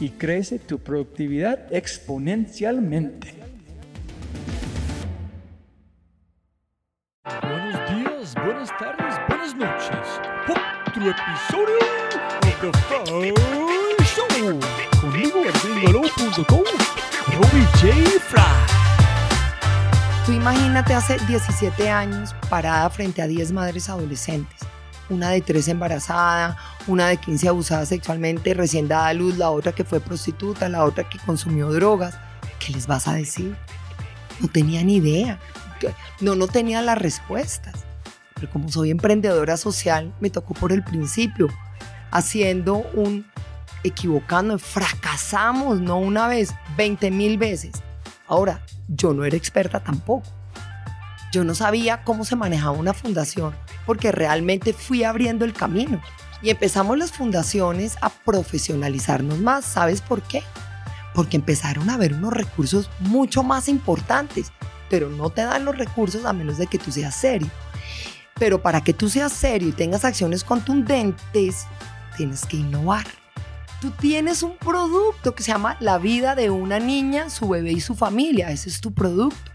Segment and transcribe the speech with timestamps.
[0.00, 3.34] y crece tu productividad exponencialmente.
[7.42, 10.20] Buenos días, buenas tardes, buenas noches.
[10.48, 11.78] Otro episodio
[12.42, 14.60] de The Fry Show.
[15.00, 16.64] Conmigo, gringolo.com,
[17.32, 18.20] Robbie J.
[18.20, 18.42] Fry.
[20.24, 24.60] Tú imagínate hace 17 años parada frente a 10 madres adolescentes,
[25.08, 26.56] una de 3 embarazada,
[26.86, 30.84] una de 15 abusada sexualmente, recién dada a luz, la otra que fue prostituta, la
[30.84, 32.14] otra que consumió drogas.
[32.58, 33.56] ¿Qué les vas a decir?
[34.40, 35.38] No tenía ni idea.
[36.20, 37.84] No, no tenía las respuestas.
[38.34, 41.48] Pero como soy emprendedora social, me tocó por el principio,
[42.10, 43.26] haciendo un
[43.82, 47.82] equivocando, fracasamos, no una vez, 20 mil veces.
[48.26, 50.26] Ahora, yo no era experta tampoco.
[51.32, 53.54] Yo no sabía cómo se manejaba una fundación
[53.84, 56.00] porque realmente fui abriendo el camino.
[56.46, 59.64] Y empezamos las fundaciones a profesionalizarnos más.
[59.64, 60.44] ¿Sabes por qué?
[61.12, 64.52] Porque empezaron a haber unos recursos mucho más importantes,
[64.88, 67.50] pero no te dan los recursos a menos de que tú seas serio.
[68.34, 71.66] Pero para que tú seas serio y tengas acciones contundentes,
[72.16, 73.06] tienes que innovar
[73.80, 77.80] tú tienes un producto que se llama La vida de una niña, su bebé y
[77.80, 78.50] su familia.
[78.50, 79.50] Ese es tu producto,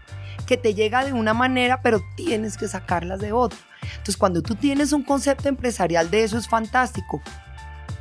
[0.46, 3.58] que te llega de una manera, pero tienes que sacarlas de otra.
[3.90, 7.22] Entonces, cuando tú tienes un concepto empresarial de eso es fantástico.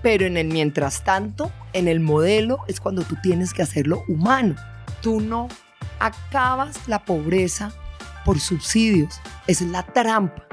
[0.02, 4.56] Pero en el mientras tanto, en el modelo, es cuando tú tienes que hacerlo humano.
[5.02, 5.48] Tú no
[6.00, 7.72] acabas la pobreza
[8.26, 9.20] por subsidios.
[9.48, 10.48] Esa es la trampa.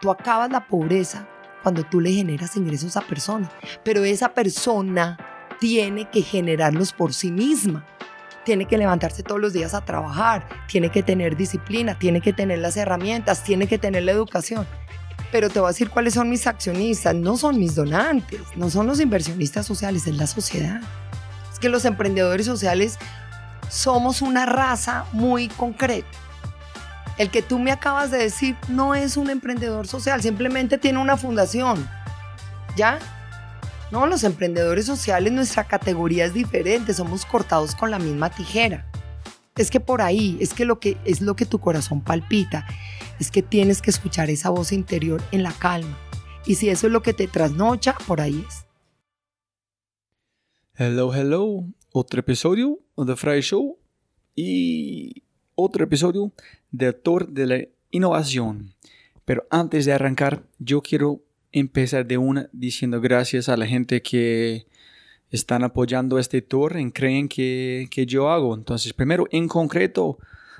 [0.00, 1.26] Tú acabas la pobreza
[1.62, 3.50] cuando tú le generas ingresos a personas,
[3.82, 5.16] pero esa persona
[5.58, 7.84] tiene que generarlos por sí misma.
[8.46, 12.60] Tiene que levantarse todos los días a trabajar, tiene que tener disciplina, tiene que tener
[12.60, 14.66] las herramientas, tiene que tener la educación.
[15.30, 18.86] Pero te voy a decir cuáles son mis accionistas, no son mis donantes, no son
[18.86, 20.80] los inversionistas sociales, es la sociedad.
[21.52, 22.98] Es que los emprendedores sociales
[23.68, 26.06] somos una raza muy concreta
[27.18, 31.16] el que tú me acabas de decir no es un emprendedor social, simplemente tiene una
[31.16, 31.88] fundación.
[32.76, 32.98] ¿Ya?
[33.92, 38.90] No, los emprendedores sociales, nuestra categoría es diferente, somos cortados con la misma tijera.
[39.56, 42.66] Es que por ahí, es que lo que es lo que tu corazón palpita,
[43.20, 45.96] es que tienes que escuchar esa voz interior en la calma.
[46.46, 48.66] Y si eso es lo que te trasnocha, por ahí es.
[50.74, 51.64] Hello, hello.
[51.92, 53.78] Otro episodio de Fry Show.
[54.34, 55.22] Y
[55.54, 56.32] otro episodio
[56.70, 58.74] de Actor de la Innovación.
[59.24, 61.22] Pero antes de arrancar, yo quiero
[61.60, 64.66] empezar de una diciendo gracias a la gente que
[65.30, 68.54] están apoyando este tour y creen que, que yo hago.
[68.54, 70.18] Entonces, primero, en concreto,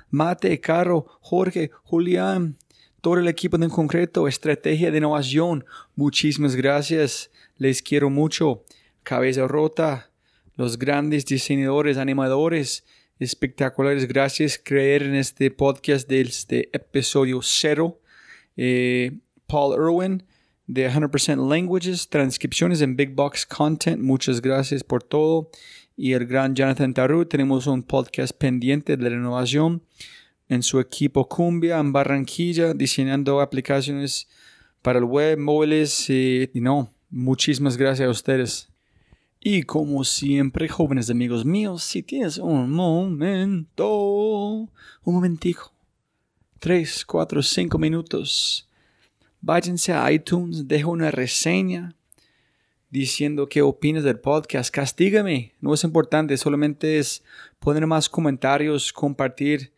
[0.09, 2.57] Mate, Caro, Jorge, Julián,
[3.01, 5.65] todo el equipo en concreto, Estrategia de Innovación,
[5.95, 7.29] muchísimas gracias.
[7.57, 8.63] Les quiero mucho.
[9.03, 10.09] Cabeza Rota,
[10.55, 12.85] los grandes diseñadores, animadores,
[13.19, 14.07] espectaculares.
[14.07, 17.99] Gracias creer en este podcast de este episodio cero.
[18.57, 20.23] Eh, Paul Irwin
[20.67, 24.01] de 100% Languages, transcripciones en Big Box Content.
[24.01, 25.49] Muchas gracias por todo.
[25.95, 29.81] Y el gran Jonathan Taru, tenemos un podcast pendiente de la innovación
[30.49, 34.27] en su equipo Cumbia en Barranquilla, diseñando aplicaciones
[34.81, 38.69] para el web, móviles y, no, muchísimas gracias a ustedes.
[39.39, 44.69] Y como siempre, jóvenes amigos míos, si tienes un momento, un
[45.03, 45.73] momentico,
[46.59, 48.66] tres, cuatro, cinco minutos,
[49.47, 51.95] váyanse a iTunes, deja una reseña
[52.89, 54.69] diciendo qué opinas del podcast.
[54.69, 57.23] Castígame, no es importante, solamente es
[57.57, 59.71] poner más comentarios, compartir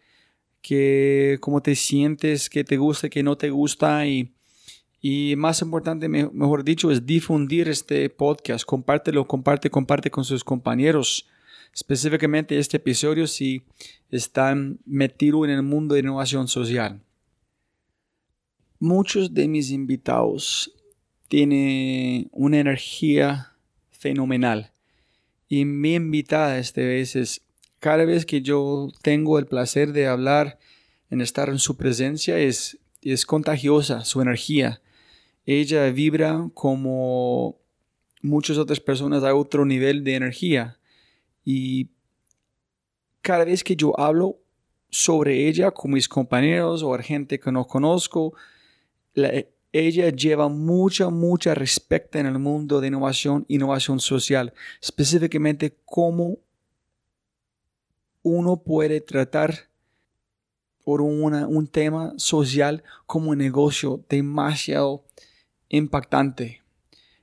[0.63, 4.33] que cómo te sientes, qué te gusta, qué no te gusta y,
[5.01, 8.66] y más importante, mejor dicho, es difundir este podcast.
[8.66, 11.27] Compártelo, comparte, comparte con sus compañeros.
[11.75, 13.62] Específicamente este episodio si
[14.10, 17.04] están metidos en el mundo de innovación social.
[18.80, 20.74] Muchos de mis invitados
[21.28, 23.54] tienen una energía
[23.92, 24.72] fenomenal.
[25.48, 27.42] Y mi invitada esta vez es
[27.80, 30.60] cada vez que yo tengo el placer de hablar,
[31.10, 34.81] en estar en su presencia, es, es contagiosa su energía.
[35.46, 37.58] Ella vibra como
[38.22, 40.78] muchas otras personas a otro nivel de energía.
[41.44, 41.90] Y
[43.22, 44.38] cada vez que yo hablo
[44.90, 48.34] sobre ella con mis compañeros o gente que no conozco,
[49.71, 56.39] ella lleva mucha, mucha respeto en el mundo de innovación, innovación social, específicamente cómo
[58.23, 59.69] uno puede tratar
[60.83, 65.06] por un tema social como un negocio demasiado
[65.69, 66.63] impactante.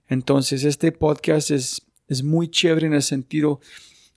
[0.08, 3.60] Entonces, este podcast es, es muy chévere en el sentido,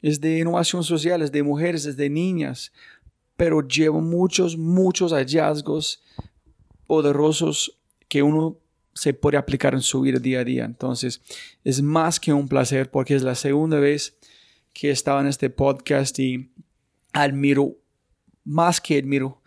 [0.03, 2.71] es de innovación social, es de mujeres, es de niñas,
[3.35, 6.03] pero lleva muchos, muchos hallazgos
[6.89, 8.57] poderosos que uno
[8.95, 10.65] se puede aplicar en su vida día a día.
[10.65, 11.21] Entonces,
[11.63, 14.17] es más que un placer porque es la segunda vez
[14.73, 16.51] que estaba en este podcast y
[17.13, 17.75] admiro,
[18.43, 19.39] más que admiro,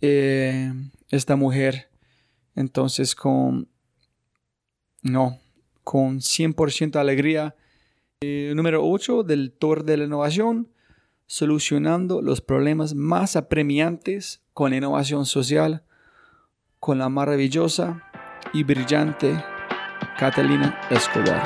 [0.00, 0.72] eh,
[1.08, 1.90] esta mujer.
[2.54, 3.68] Entonces, con,
[5.02, 5.40] no,
[5.82, 7.56] con 100% alegría.
[8.20, 10.68] Eh, número 8 del Tour de la Innovación,
[11.26, 15.82] solucionando los problemas más apremiantes con innovación social,
[16.80, 18.02] con la maravillosa
[18.52, 19.42] y brillante
[20.18, 21.42] Catalina Escobar.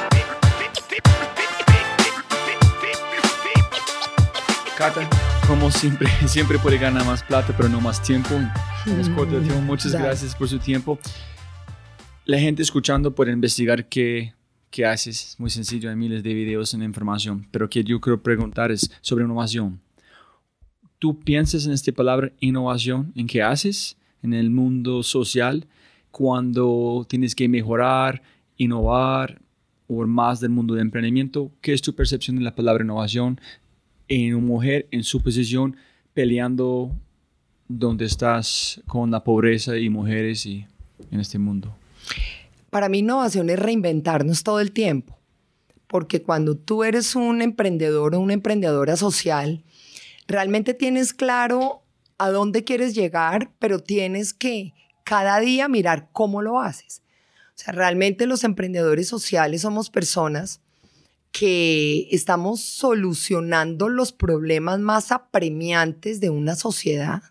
[4.76, 5.08] Cata,
[5.46, 8.30] como siempre, siempre puede ganar más plata, pero no más tiempo.
[9.66, 10.98] Muchas gracias por su tiempo.
[12.24, 14.34] La gente escuchando puede investigar qué,
[14.70, 15.36] qué haces.
[15.38, 17.46] Muy sencillo, hay miles de videos en información.
[17.50, 19.80] Pero que yo quiero preguntar es sobre innovación.
[20.98, 25.66] ¿Tú piensas en esta palabra innovación, en qué haces en el mundo social
[26.10, 28.22] cuando tienes que mejorar,
[28.56, 29.40] innovar
[29.88, 31.50] o más del mundo de emprendimiento?
[31.60, 33.40] ¿Qué es tu percepción de la palabra innovación?
[34.10, 35.76] en una mujer en su posición
[36.12, 36.90] peleando
[37.68, 40.66] donde estás con la pobreza y mujeres y
[41.10, 41.74] en este mundo?
[42.68, 45.16] Para mí innovación es reinventarnos todo el tiempo,
[45.86, 49.62] porque cuando tú eres un emprendedor o una emprendedora social,
[50.26, 51.82] realmente tienes claro
[52.20, 54.74] a dónde quieres llegar, pero tienes que
[55.04, 57.00] cada día mirar cómo lo haces.
[57.54, 60.60] O sea, realmente los emprendedores sociales somos personas
[61.32, 67.22] que estamos solucionando los problemas más apremiantes de una sociedad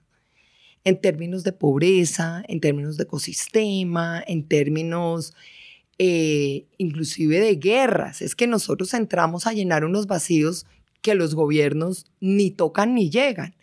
[0.84, 5.36] en términos de pobreza, en términos de ecosistema, en términos
[6.00, 8.24] eh, inclusive de guerras.
[8.24, 10.66] Es que nosotros entramos a llenar unos vacíos
[11.04, 13.54] que los gobiernos ni tocan ni llegan.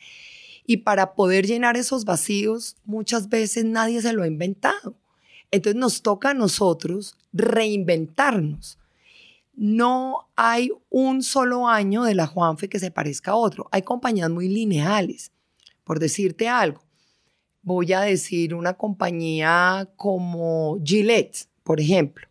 [0.67, 4.97] Y para poder llenar esos vacíos, muchas veces nadie se lo ha inventado.
[5.51, 8.79] Entonces nos toca a nosotros reinventarnos
[9.57, 13.69] no hay un solo año de la Juanfe que se parezca a otro.
[13.73, 15.33] Hay compañías muy lineales.
[15.83, 16.83] Por decirte algo,
[17.63, 22.29] voy a decir una compañía como Gillette, por ejemplo.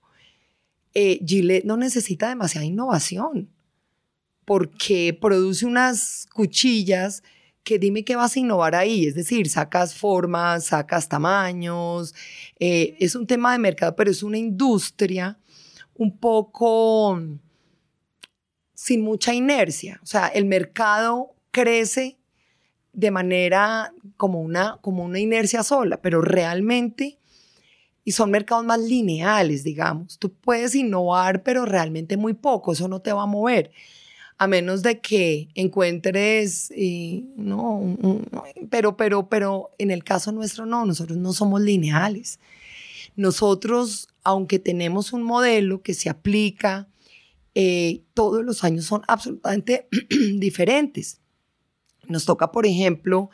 [0.93, 3.49] Eh, Gillette no necesita demasiada innovación
[4.45, 7.23] porque produce unas cuchillas
[7.65, 12.13] que dime qué vas a innovar ahí, es decir, sacas formas, sacas tamaños,
[12.59, 15.39] eh, es un tema de mercado, pero es una industria
[15.95, 17.19] un poco
[18.75, 19.99] sin mucha inercia.
[20.03, 22.19] O sea, el mercado crece
[22.93, 27.17] de manera como una, como una inercia sola, pero realmente,
[28.03, 30.19] y son mercados más lineales, digamos.
[30.19, 33.71] Tú puedes innovar, pero realmente muy poco, eso no te va a mover.
[34.37, 36.69] A menos de que encuentres,
[37.37, 37.97] no,
[38.69, 42.39] pero, pero, pero en el caso nuestro no, nosotros no somos lineales.
[43.15, 46.89] Nosotros, aunque tenemos un modelo que se aplica,
[47.53, 49.87] eh, todos los años son absolutamente
[50.37, 51.21] diferentes.
[52.09, 53.29] Nos toca, por ejemplo,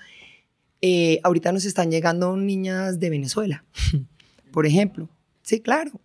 [0.82, 3.66] eh, ahorita nos están llegando niñas de Venezuela,
[4.52, 5.10] por ejemplo.
[5.42, 6.00] Sí, claro.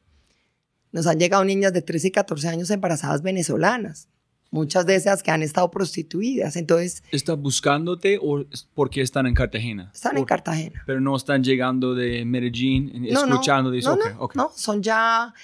[0.90, 4.08] Nos han llegado niñas de 13 y 14 años embarazadas venezolanas
[4.56, 6.56] muchas de esas que han estado prostituidas.
[6.56, 8.44] Entonces, ¿Están buscándote o
[8.74, 9.90] porque están en Cartagena?
[9.94, 10.82] Están en Cartagena.
[10.86, 15.34] Pero no están llegando de Medellín, escuchando, no, no, no, son ya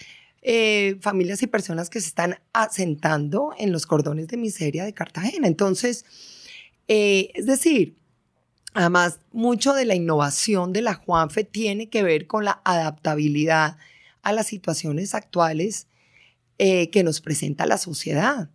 [0.40, 5.46] eh, familias y personas que se están asentando en los cordones de miseria de Cartagena.
[5.46, 6.06] Entonces,
[6.88, 7.98] eh, es decir,
[8.72, 13.76] además, mucho de la innovación de la Juanfe tiene que ver con la adaptabilidad
[14.22, 15.86] a las situaciones actuales
[16.58, 18.48] eh, que nos presenta la sociedad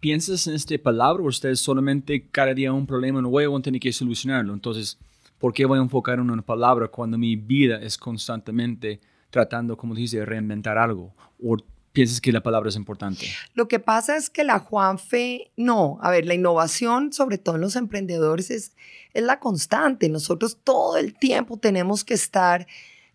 [0.00, 4.54] piensas en esta palabra o ustedes solamente cada día un problema nuevo tienen que solucionarlo?
[4.54, 4.98] Entonces,
[5.38, 9.00] ¿por qué voy a enfocar en una palabra cuando mi vida es constantemente
[9.30, 11.14] tratando, como dice, de reinventar algo?
[11.42, 11.56] ¿O
[11.92, 13.26] piensas que la palabra es importante?
[13.54, 17.62] Lo que pasa es que la Juanfe, no, a ver, la innovación, sobre todo en
[17.62, 18.76] los emprendedores, es,
[19.14, 20.08] es la constante.
[20.08, 22.66] Nosotros todo el tiempo tenemos que estar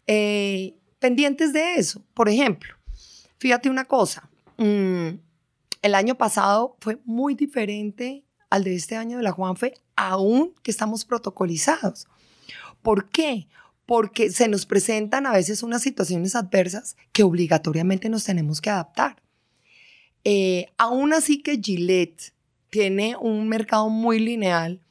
[0.08, 2.02] eh, pendientes de eso.
[2.14, 2.74] Por ejemplo,
[3.38, 4.28] fíjate una cosa.
[4.58, 5.10] Mmm,
[5.82, 10.72] el año pasado fue muy diferente al de este año de la Juanfe, aún que
[10.72, 12.08] estamos protocolizados.
[12.82, 13.48] ¿Por qué?
[13.86, 19.22] Porque se nos presentan a veces unas situaciones adversas que obligatoriamente nos tenemos que adaptar.
[20.24, 22.34] Eh, aún así que Gillette
[22.70, 24.82] tiene un mercado muy lineal,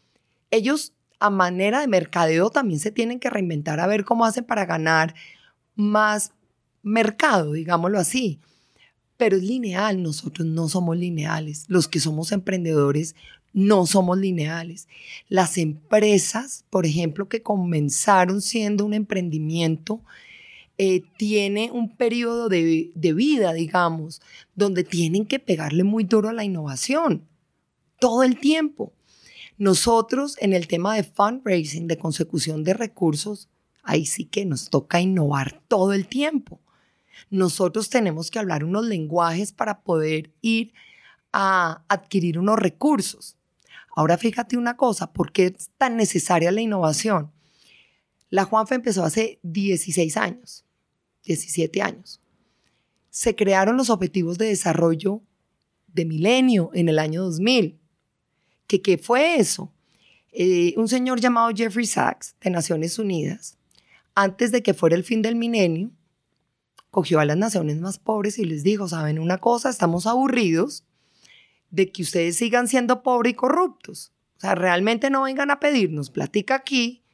[0.51, 4.65] ellos a manera de mercadeo también se tienen que reinventar a ver cómo hacen para
[4.65, 5.15] ganar
[5.77, 6.33] más
[6.83, 8.41] mercado, digámoslo así
[9.21, 10.03] pero es lineal.
[10.03, 11.67] Nosotros no somos lineales.
[11.69, 13.15] Los que somos emprendedores
[13.53, 14.89] no somos lineales.
[15.29, 20.01] Las empresas, por ejemplo, que comenzaron siendo un emprendimiento,
[20.79, 24.23] eh, tiene un periodo de, de vida, digamos,
[24.55, 27.29] donde tienen que pegarle muy duro a la innovación,
[27.99, 28.95] todo el tiempo.
[29.59, 33.51] Nosotros en el tema de fundraising, de consecución de recursos,
[33.83, 36.59] ahí sí que nos toca innovar todo el tiempo
[37.29, 40.73] nosotros tenemos que hablar unos lenguajes para poder ir
[41.33, 43.37] a adquirir unos recursos.
[43.95, 47.31] Ahora fíjate una cosa, ¿por qué es tan necesaria la innovación?
[48.31, 50.65] La Juanfe empezó hace 16 años,
[51.25, 52.21] 17 años.
[53.11, 55.21] Se crearon los objetivos de desarrollo
[55.89, 57.81] de milenio en el año 2000.
[58.69, 59.73] ¿Qué, qué fue eso?
[60.33, 63.59] Eh, un señor llamado Jeffrey Sachs de Naciones Unidas,
[64.15, 65.91] antes de que fuera el fin del milenio,
[66.91, 69.71] cogió a las naciones más pobres y les dijo, ¿saben una cosa?
[69.71, 70.85] Estamos aburridos
[71.71, 74.13] de que ustedes sigan siendo pobres y corruptos.
[74.37, 77.05] O sea, realmente no vengan a pedirnos, platica aquí,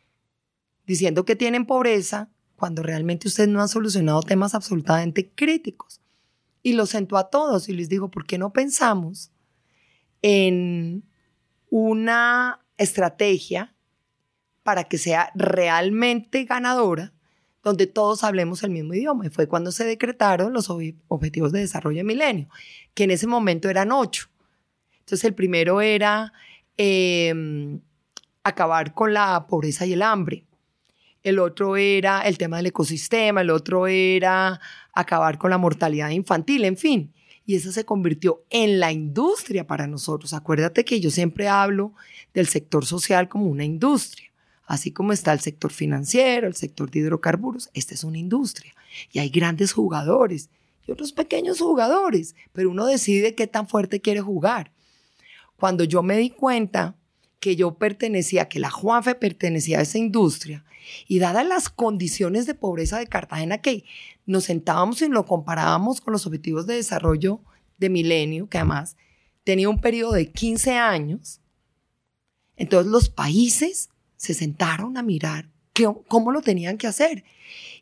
[0.87, 6.00] diciendo que tienen pobreza, cuando realmente ustedes no han solucionado temas absolutamente críticos.
[6.62, 9.30] Y los sentó a todos y les dijo, ¿por qué no pensamos
[10.23, 11.04] en
[11.71, 13.75] una estrategia
[14.62, 17.12] para que sea realmente ganadora
[17.67, 19.27] donde todos hablemos el mismo idioma.
[19.27, 22.49] Y fue cuando se decretaron los Objetivos de Desarrollo de Milenio,
[22.95, 24.29] que en ese momento eran ocho.
[25.01, 26.33] Entonces el primero era
[26.77, 27.81] em,
[28.45, 30.45] acabar con la pobreza y el hambre.
[31.25, 34.61] El otro era el tema del ecosistema, el otro era
[34.93, 37.13] acabar con la mortalidad infantil, en fin.
[37.45, 40.35] Y eso se convirtió en la industria para nosotros.
[40.35, 41.95] Acuérdate que yo siempre hablo
[42.33, 44.31] del sector social como una industria.
[44.67, 48.75] Así como está el sector financiero, el sector de hidrocarburos, esta es una industria
[49.13, 50.51] y hay grandes jugadores
[50.87, 54.73] y otros pequeños jugadores, pero uno decide qué tan fuerte quiere jugar.
[55.57, 56.97] Cuando yo me di cuenta
[57.41, 60.65] que yo pertenecía, que la Juanfe pertenecía a esa industria,
[61.09, 63.85] y dadas las condiciones de pobreza de Cartagena que
[64.25, 67.41] nos sentábamos y lo comparábamos con los objetivos de desarrollo
[67.79, 68.97] de milenio, que además
[69.45, 71.41] tenía un periodo de 15 años,
[72.57, 75.49] entonces los países se sentaron a mirar
[76.09, 77.25] cómo lo tenían que hacer.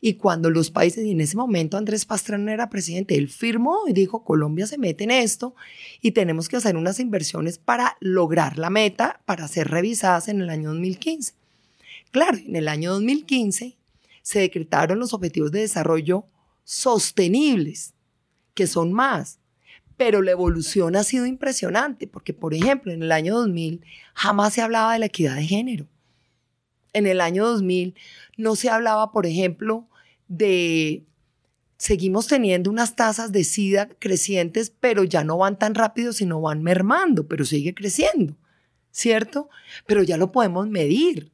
[0.00, 3.93] Y cuando los países, y en ese momento Andrés Pastrana era presidente, él firmó y
[3.93, 5.55] dijo, Colombia se mete en esto
[6.00, 10.50] y tenemos que hacer unas inversiones para lograr la meta, para ser revisadas en el
[10.50, 11.33] año 2015.
[12.11, 13.76] Claro, en el año 2015
[14.23, 16.26] se decretaron los objetivos de desarrollo
[16.64, 17.95] sostenibles,
[18.55, 19.38] que son más,
[19.97, 24.62] pero la evolución ha sido impresionante, porque por ejemplo, en el año 2000 jamás se
[24.62, 25.87] hablaba de la equidad de género
[26.94, 27.94] en el año 2000
[28.38, 29.86] no se hablaba, por ejemplo,
[30.28, 31.04] de
[31.76, 36.62] seguimos teniendo unas tasas de SIDA crecientes, pero ya no van tan rápido, sino van
[36.62, 38.36] mermando, pero sigue creciendo,
[38.90, 39.50] ¿cierto?
[39.86, 41.32] Pero ya lo podemos medir.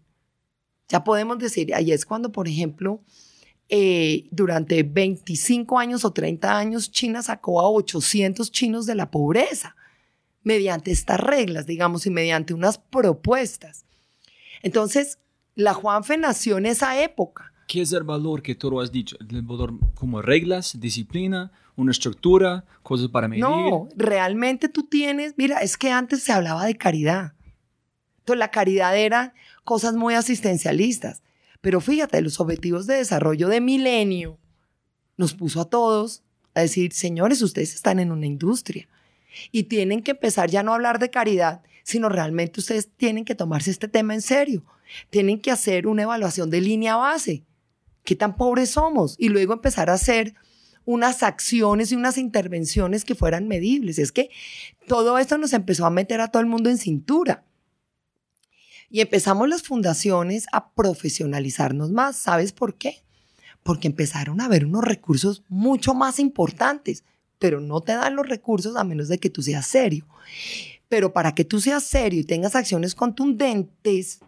[0.89, 3.05] Ya podemos decir, ahí es cuando, por ejemplo,
[3.69, 9.77] eh, durante 25 años o 30 años, China sacó a 800 chinos de la pobreza
[10.43, 13.85] mediante estas reglas, digamos, y mediante unas propuestas.
[14.63, 15.19] Entonces,
[15.55, 17.53] la Juanfe nació en esa época.
[17.67, 19.17] ¿Qué es el valor que tú has dicho?
[19.21, 23.45] ¿El valor como reglas, disciplina, una estructura, cosas para medir?
[23.45, 27.35] No, realmente tú tienes, mira, es que antes se hablaba de caridad.
[28.19, 31.23] Entonces, la caridad era cosas muy asistencialistas.
[31.61, 34.39] Pero fíjate, los objetivos de desarrollo de milenio
[35.17, 36.23] nos puso a todos
[36.55, 38.89] a decir, señores, ustedes están en una industria
[39.53, 43.35] y tienen que empezar ya no a hablar de caridad, sino realmente ustedes tienen que
[43.35, 44.65] tomarse este tema en serio.
[45.11, 47.45] Tienen que hacer una evaluación de línea base.
[48.05, 49.17] ¿Qué tan pobres somos?
[49.19, 50.35] Y luego empezar a hacer
[50.85, 53.99] unas acciones y unas intervenciones que fueran medibles.
[53.99, 54.31] Es que
[54.87, 57.45] todo esto nos empezó a meter a todo el mundo en cintura.
[58.91, 62.17] Y empezamos las fundaciones a profesionalizarnos más.
[62.17, 63.05] ¿Sabes por qué?
[63.63, 67.05] Porque empezaron a haber unos recursos mucho más importantes,
[67.39, 70.07] pero no te dan los recursos a menos de que tú seas serio.
[70.89, 74.21] Pero para que tú seas serio y tengas acciones contundentes,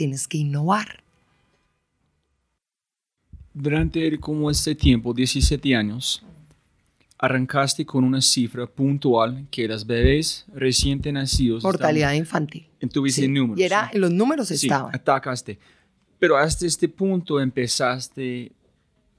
[0.00, 1.02] tienes que innovar.
[3.52, 6.22] Durante como este tiempo, 17 años,
[7.18, 11.62] arrancaste con una cifra puntual que las bebés recién nacidos...
[11.62, 12.66] Mortalidad infantil.
[12.90, 13.60] Tuviste números.
[13.60, 14.94] Y era, los números sí, estaban.
[14.94, 15.58] atacaste.
[16.18, 18.52] Pero hasta este punto empezaste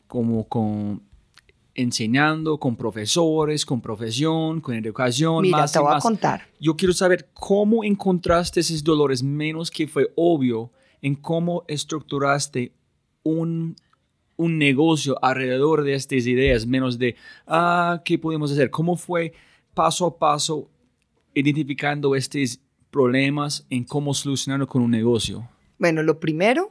[0.07, 1.00] como con
[1.75, 5.43] enseñando con profesores, con profesión, con educación.
[5.43, 6.47] Mira, más te voy a contar.
[6.59, 12.73] Yo quiero saber cómo encontraste esos dolores, menos que fue obvio en cómo estructuraste
[13.23, 13.75] un,
[14.37, 17.15] un negocio alrededor de estas ideas, menos de,
[17.47, 18.69] ah, ¿qué podemos hacer?
[18.69, 19.33] ¿Cómo fue
[19.73, 20.69] paso a paso
[21.33, 22.59] identificando estos
[22.89, 25.47] problemas en cómo solucionarlo con un negocio?
[25.79, 26.69] Bueno, lo primero,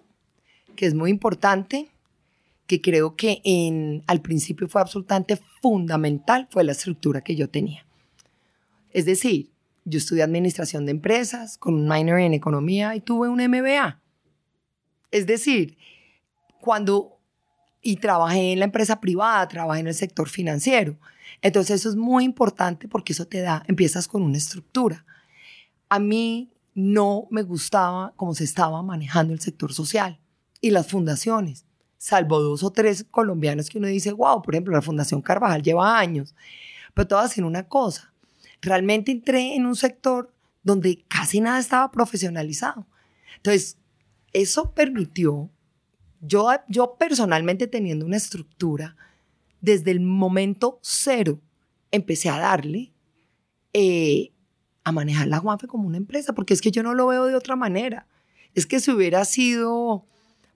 [0.76, 1.88] que es muy importante,
[2.70, 7.84] que creo que en, al principio fue absolutamente fundamental, fue la estructura que yo tenía.
[8.92, 9.50] Es decir,
[9.84, 14.00] yo estudié administración de empresas con un minor en economía y tuve un MBA.
[15.10, 15.78] Es decir,
[16.60, 17.18] cuando
[17.82, 20.96] y trabajé en la empresa privada, trabajé en el sector financiero.
[21.42, 25.04] Entonces eso es muy importante porque eso te da, empiezas con una estructura.
[25.88, 30.20] A mí no me gustaba cómo se estaba manejando el sector social
[30.60, 31.64] y las fundaciones,
[32.00, 35.98] salvo dos o tres colombianos que uno dice, wow, por ejemplo, la Fundación Carvajal lleva
[35.98, 36.34] años.
[36.94, 38.14] Pero a decir una cosa,
[38.62, 40.32] realmente entré en un sector
[40.62, 42.86] donde casi nada estaba profesionalizado.
[43.36, 43.76] Entonces,
[44.32, 45.50] eso permitió,
[46.22, 48.96] yo, yo personalmente teniendo una estructura,
[49.60, 51.38] desde el momento cero
[51.90, 52.94] empecé a darle
[53.74, 54.32] eh,
[54.84, 57.34] a manejar la Juanfe como una empresa, porque es que yo no lo veo de
[57.34, 58.06] otra manera.
[58.54, 60.06] Es que si hubiera sido,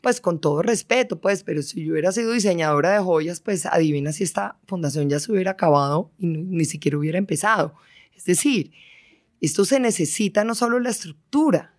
[0.05, 4.13] pues con todo respeto, pues, pero si yo hubiera sido diseñadora de joyas, pues adivina
[4.13, 7.75] si esta fundación ya se hubiera acabado y ni, siquiera hubiera empezado.
[8.15, 8.71] Es decir,
[9.41, 11.75] esto se necesita no solo la estructura,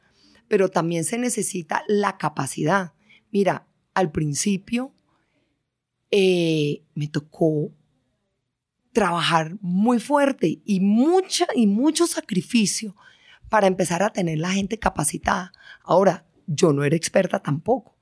[0.47, 2.93] pero también se necesita la capacidad.
[3.31, 4.91] Mira, al principio
[6.09, 7.71] eh, me tocó
[8.91, 12.95] trabajar muy fuerte y, mucha, y mucho sacrificio
[13.49, 15.51] para empezar a tener la gente capacitada.
[15.83, 17.94] Ahora, yo no era experta tampoco.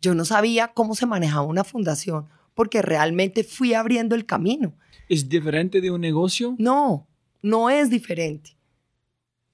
[0.00, 4.74] Yo no sabía cómo se manejaba una fundación porque realmente fui abriendo el camino.
[5.08, 6.56] ¿Es diferente de un negocio?
[6.58, 7.06] No,
[7.42, 8.56] no es diferente.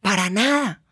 [0.00, 0.83] Para nada.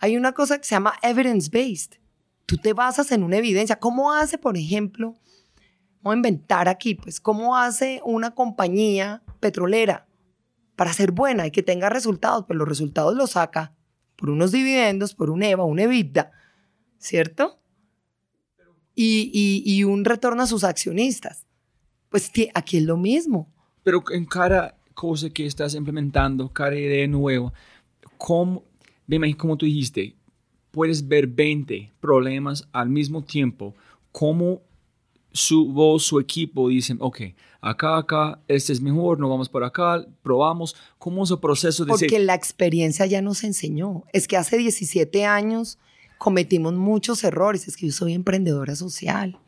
[0.00, 1.98] Hay una cosa que se llama evidence-based.
[2.46, 3.78] Tú te basas en una evidencia.
[3.78, 5.14] ¿Cómo hace, por ejemplo,
[6.02, 10.06] vamos a inventar aquí, pues, cómo hace una compañía petrolera
[10.76, 12.44] para ser buena y que tenga resultados?
[12.46, 13.74] Pues los resultados los saca
[14.16, 16.32] por unos dividendos, por un EVA, un EBITDA,
[16.98, 17.57] ¿cierto?
[19.00, 21.46] Y, y, y un retorno a sus accionistas.
[22.08, 23.48] Pues aquí es lo mismo.
[23.84, 27.52] Pero en cada cosa que estás implementando, cada idea nueva,
[28.16, 28.64] ¿cómo,
[29.36, 30.16] como tú dijiste,
[30.72, 33.74] puedes ver 20 problemas al mismo tiempo,
[34.10, 34.62] ¿cómo
[35.32, 37.20] su voz, su equipo dicen, ok,
[37.60, 40.74] acá, acá, este es mejor, no vamos por acá, probamos.
[40.98, 44.04] ¿Cómo es el proceso de Porque la experiencia ya nos enseñó.
[44.12, 45.78] Es que hace 17 años
[46.18, 47.68] cometimos muchos errores.
[47.68, 49.38] Es que yo soy emprendedora social.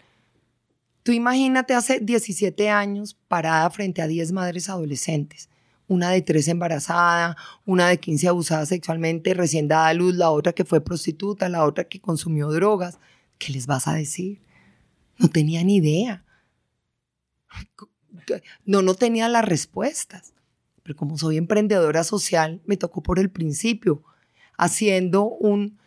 [1.03, 5.49] Tú imagínate hace 17 años parada frente a 10 madres adolescentes.
[5.89, 10.53] Una de 3 embarazada, una de 15 abusada sexualmente, recién dada a luz, la otra
[10.53, 12.99] que fue prostituta, la otra que consumió drogas.
[13.39, 14.41] ¿Qué les vas a decir?
[15.19, 16.25] No tenía ni idea.
[18.65, 20.33] No, no tenía las respuestas.
[20.83, 24.05] Pero como soy emprendedora social, me tocó por el principio,
[24.57, 25.80] haciendo un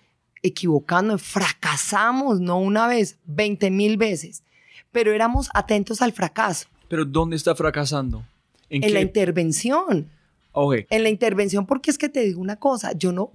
[0.43, 4.43] equivocando, fracasamos, no una vez, 20 mil veces,
[4.91, 6.67] pero éramos atentos al fracaso.
[6.89, 8.23] Pero ¿dónde está fracasando?
[8.69, 10.09] En, la intervención.
[10.51, 10.85] Okay.
[10.89, 13.31] En la intervención, porque es que te digo una cosa, yo no,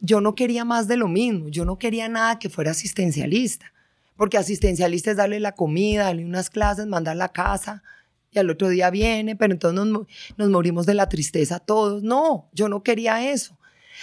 [0.00, 3.72] yo no quería más de lo mismo, yo no quería nada que fuera asistencialista,
[4.16, 7.82] porque asistencialista es darle la comida, darle unas clases, mandarla a casa,
[8.30, 12.02] y al otro día viene, pero entonces nos, nos morimos de la tristeza todos.
[12.02, 13.56] No, yo no quería eso.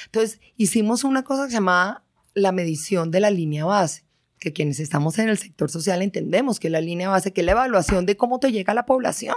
[0.05, 4.03] Entonces hicimos una cosa que se llamaba la medición de la línea base,
[4.39, 7.51] que quienes estamos en el sector social entendemos que la línea base, que es la
[7.53, 9.35] evaluación de cómo te llega la población.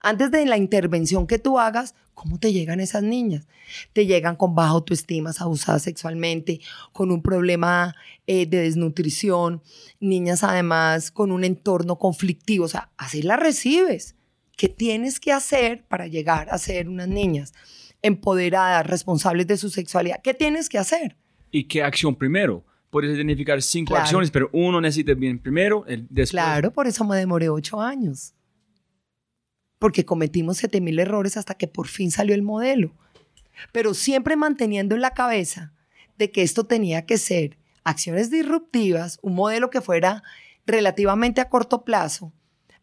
[0.00, 3.46] Antes de la intervención que tú hagas, ¿cómo te llegan esas niñas?
[3.92, 6.60] Te llegan con baja autoestima, abusadas sexualmente,
[6.92, 7.94] con un problema
[8.26, 9.62] eh, de desnutrición,
[10.00, 14.16] niñas además con un entorno conflictivo, o sea, así las recibes.
[14.56, 17.52] ¿Qué tienes que hacer para llegar a ser unas niñas
[18.02, 20.20] empoderadas, responsables de su sexualidad?
[20.22, 21.16] ¿Qué tienes que hacer?
[21.50, 22.64] ¿Y qué acción primero?
[22.90, 26.30] Puedes identificar cinco acciones, pero uno necesita bien primero, el, después.
[26.30, 28.34] Claro, por eso me demoré ocho años.
[29.78, 32.92] Porque cometimos siete mil errores hasta que por fin salió el modelo.
[33.72, 35.72] Pero siempre manteniendo en la cabeza
[36.18, 40.22] de que esto tenía que ser acciones disruptivas, un modelo que fuera
[40.66, 42.32] relativamente a corto plazo,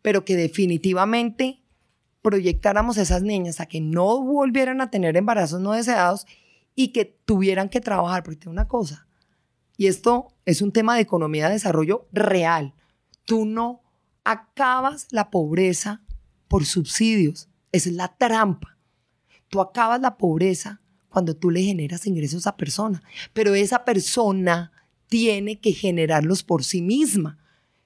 [0.01, 1.61] pero que definitivamente
[2.21, 6.25] proyectáramos a esas niñas a que no volvieran a tener embarazos no deseados
[6.79, 9.07] y que tuvieran que trabajar, porque tiene una cosa,
[9.77, 12.75] y esto es un tema de economía de desarrollo real,
[13.25, 13.81] tú no
[14.23, 16.03] acabas la pobreza
[16.47, 18.77] por subsidios, es la trampa.
[19.49, 23.01] Tú acabas la pobreza cuando tú le generas ingresos a persona,
[23.33, 24.71] pero esa persona
[25.07, 27.39] tiene que generarlos por sí misma.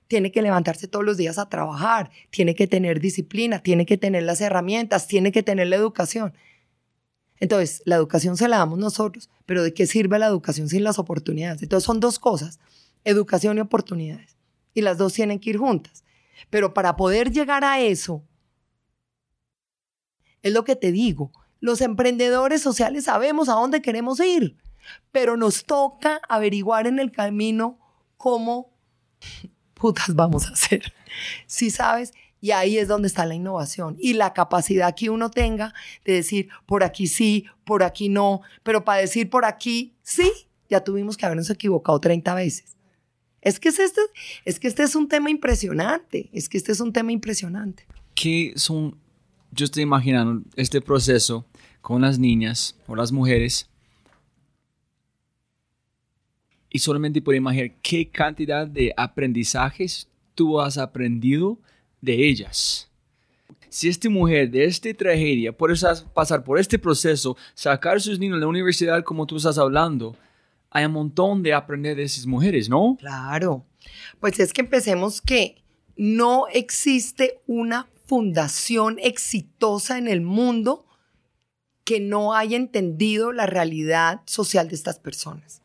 [0.08, 4.24] Tiene que levantarse todos los días a trabajar, tiene que tener disciplina, tiene que tener
[4.24, 6.34] las herramientas, tiene que tener la educación.
[7.42, 11.00] Entonces, la educación se la damos nosotros, pero ¿de qué sirve la educación sin las
[11.00, 11.64] oportunidades?
[11.64, 12.60] Entonces, son dos cosas,
[13.04, 14.38] educación y oportunidades.
[14.76, 16.04] Y las dos tienen que ir juntas.
[16.52, 18.24] Pero para poder llegar a eso,
[20.44, 24.56] es lo que te digo, los emprendedores sociales sabemos a dónde queremos ir,
[25.12, 27.80] pero nos toca averiguar en el camino
[28.18, 28.72] cómo
[29.74, 30.94] putas vamos a hacer.
[31.48, 35.74] Si sabes, y ahí es donde está la innovación y la capacidad que uno tenga
[36.04, 40.30] de decir, por aquí sí, por aquí no, pero para decir por aquí sí,
[40.68, 42.76] ya tuvimos que habernos equivocado 30 veces.
[43.42, 44.02] Es que, este,
[44.46, 47.86] es que este es un tema impresionante, es que este es un tema impresionante.
[48.16, 48.98] ¿Qué son,
[49.52, 51.46] yo estoy imaginando este proceso
[51.82, 53.70] con las niñas o las mujeres
[56.70, 61.60] y solamente puedo imaginar qué cantidad de aprendizajes tú has aprendido
[62.02, 62.90] de ellas.
[63.70, 65.76] Si esta mujer de esta tragedia puede
[66.14, 70.16] pasar por este proceso, sacar sus niños de la universidad como tú estás hablando,
[70.70, 72.98] hay un montón de aprender de esas mujeres, ¿no?
[73.00, 73.66] Claro.
[74.20, 75.64] Pues es que empecemos que
[75.96, 80.86] no existe una fundación exitosa en el mundo
[81.86, 85.61] que no haya entendido la realidad social de estas personas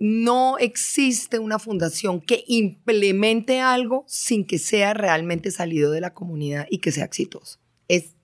[0.00, 6.66] no existe una fundación que implemente algo sin que sea realmente salido de la comunidad
[6.70, 7.58] y que sea exitoso.
[7.88, 8.14] Es,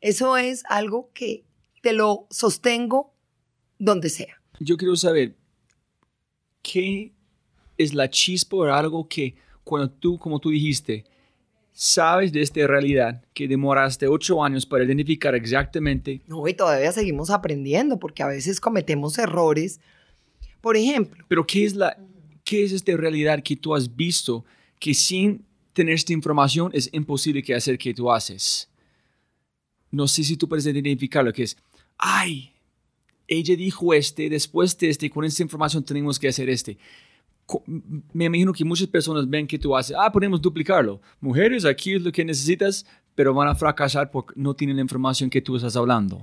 [0.00, 1.44] eso es algo que
[1.80, 3.14] te lo sostengo
[3.78, 4.40] donde sea.
[4.60, 5.36] Yo quiero saber,
[6.62, 7.12] ¿qué
[7.78, 9.34] es la chispa o algo que
[9.64, 11.04] cuando tú, como tú dijiste,
[11.72, 16.22] sabes de esta realidad que demoraste ocho años para identificar exactamente?
[16.26, 19.80] No, y todavía seguimos aprendiendo porque a veces cometemos errores
[20.64, 21.22] por ejemplo.
[21.28, 21.94] Pero ¿qué es, la,
[22.42, 24.46] qué es esta realidad que tú has visto
[24.80, 28.70] que sin tener esta información es imposible que hacer que tú haces?
[29.90, 31.58] No sé si tú puedes identificar lo que es,
[31.98, 32.50] ay,
[33.28, 36.78] ella dijo este, después de este, con esta información tenemos que hacer este.
[38.14, 40.98] Me imagino que muchas personas ven que tú haces, ah, podemos duplicarlo.
[41.20, 45.28] Mujeres, aquí es lo que necesitas, pero van a fracasar porque no tienen la información
[45.28, 46.22] que tú estás hablando.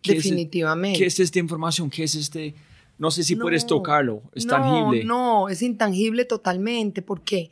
[0.00, 0.96] Definitivamente.
[0.96, 1.90] ¿Qué es esta información?
[1.90, 2.54] ¿Qué es este?
[3.00, 5.04] No sé si puedes tocarlo, es tangible.
[5.04, 7.50] No, es intangible totalmente, porque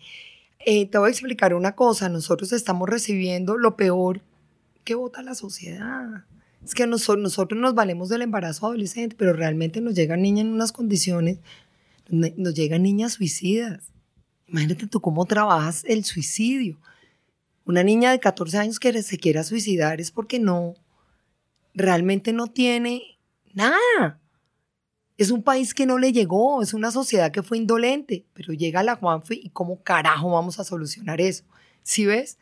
[0.67, 4.21] eh, te voy a explicar una cosa, nosotros estamos recibiendo lo peor
[4.85, 6.27] que vota la sociedad.
[6.63, 10.53] Es que nosotros, nosotros nos valemos del embarazo adolescente, pero realmente nos llegan niñas en
[10.53, 11.39] unas condiciones,
[12.11, 13.85] nos llegan niñas suicidas.
[14.49, 16.79] Imagínate tú cómo trabajas el suicidio.
[17.65, 20.75] Una niña de 14 años que se quiera suicidar es porque no,
[21.73, 23.19] realmente no tiene
[23.55, 24.21] nada.
[25.19, 28.85] Es un país que no le llegó, es una sociedad que fue indolente, pero llega
[28.85, 31.43] la Juanfe y cómo carajo vamos a solucionar eso.
[31.83, 32.39] ¿Sí ves?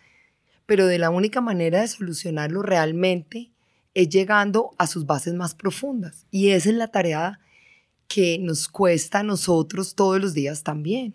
[0.67, 3.51] Pero de la única manera de solucionarlo realmente
[3.95, 6.27] es llegando a sus bases más profundas.
[6.31, 7.41] Y esa es la tarea
[8.09, 11.15] que nos cuesta a nosotros todos los días también.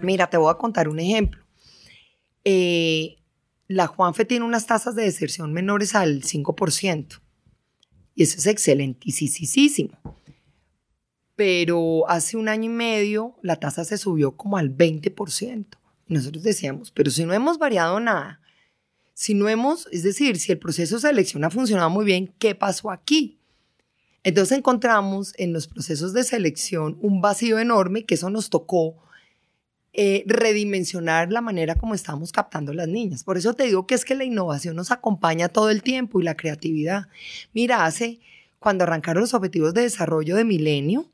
[0.00, 1.42] Mira, te voy a contar un ejemplo.
[2.44, 3.16] Eh,
[3.66, 7.20] la Juanfe tiene unas tasas de deserción menores al 5%.
[8.14, 10.17] Y eso es excelentísimo.
[11.38, 15.66] Pero hace un año y medio la tasa se subió como al 20%.
[16.08, 18.40] Y nosotros decíamos, pero si no hemos variado nada,
[19.14, 22.56] si no hemos, es decir, si el proceso de selección ha funcionado muy bien, ¿qué
[22.56, 23.38] pasó aquí?
[24.24, 28.96] Entonces encontramos en los procesos de selección un vacío enorme que eso nos tocó
[29.92, 33.22] eh, redimensionar la manera como estamos captando las niñas.
[33.22, 36.24] Por eso te digo que es que la innovación nos acompaña todo el tiempo y
[36.24, 37.06] la creatividad.
[37.52, 38.18] Mira, hace
[38.58, 41.06] cuando arrancaron los objetivos de desarrollo de milenio,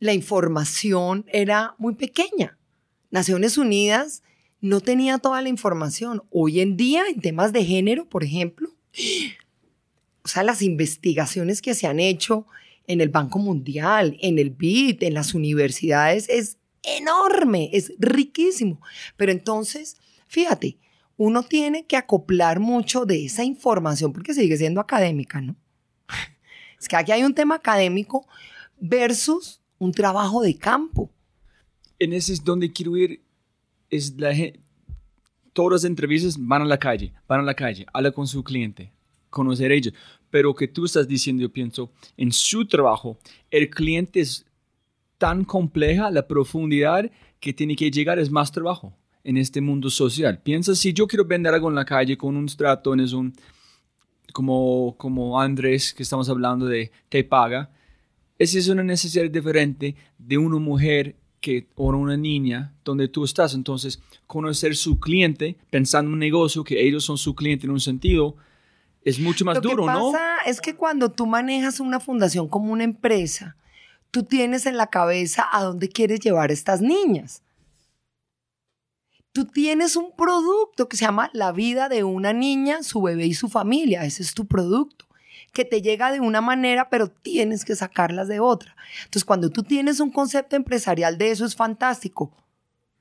[0.00, 2.58] la información era muy pequeña.
[3.10, 4.22] Naciones Unidas
[4.60, 6.22] no tenía toda la información.
[6.30, 8.70] Hoy en día, en temas de género, por ejemplo,
[10.24, 12.46] o sea, las investigaciones que se han hecho
[12.86, 18.80] en el Banco Mundial, en el BID, en las universidades, es enorme, es riquísimo.
[19.16, 20.78] Pero entonces, fíjate,
[21.16, 25.56] uno tiene que acoplar mucho de esa información porque sigue siendo académica, ¿no?
[26.80, 28.26] Es que aquí hay un tema académico
[28.78, 31.10] versus un trabajo de campo.
[31.98, 33.22] En ese es donde quiero ir,
[33.90, 34.32] es la
[35.58, 38.92] todas las entrevistas van a la calle, van a la calle, habla con su cliente,
[39.28, 39.92] conocer a ellos.
[40.30, 43.18] Pero que tú estás diciendo, yo pienso, en su trabajo,
[43.50, 44.46] el cliente es
[45.16, 47.10] tan compleja, la profundidad
[47.40, 50.40] que tiene que llegar es más trabajo en este mundo social.
[50.40, 53.32] Piensa si yo quiero vender algo en la calle con un trato, es un,
[54.32, 57.68] como, como Andrés, que estamos hablando de te paga,
[58.38, 63.54] esa es una necesidad diferente de una mujer que, o una niña donde tú estás.
[63.54, 67.80] Entonces, conocer su cliente, pensando en un negocio, que ellos son su cliente en un
[67.80, 68.36] sentido,
[69.02, 69.92] es mucho más duro, ¿no?
[69.92, 73.56] Lo que pasa es que cuando tú manejas una fundación como una empresa,
[74.10, 77.42] tú tienes en la cabeza a dónde quieres llevar a estas niñas.
[79.32, 83.34] Tú tienes un producto que se llama La vida de una niña, su bebé y
[83.34, 84.04] su familia.
[84.04, 85.07] Ese es tu producto
[85.58, 88.76] que te llega de una manera, pero tienes que sacarlas de otra.
[88.98, 92.32] Entonces, cuando tú tienes un concepto empresarial de eso es fantástico,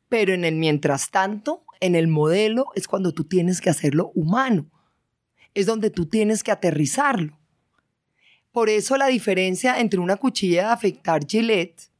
[0.10, 4.65] pero en el mientras tanto, en el modelo es cuando tú tienes que hacerlo humano.
[5.54, 7.38] Es donde tú tienes que aterrizarlo.
[8.52, 11.91] Por eso la diferencia entre una cuchilla de afectar Gillette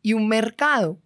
[0.00, 0.98] y un mercado.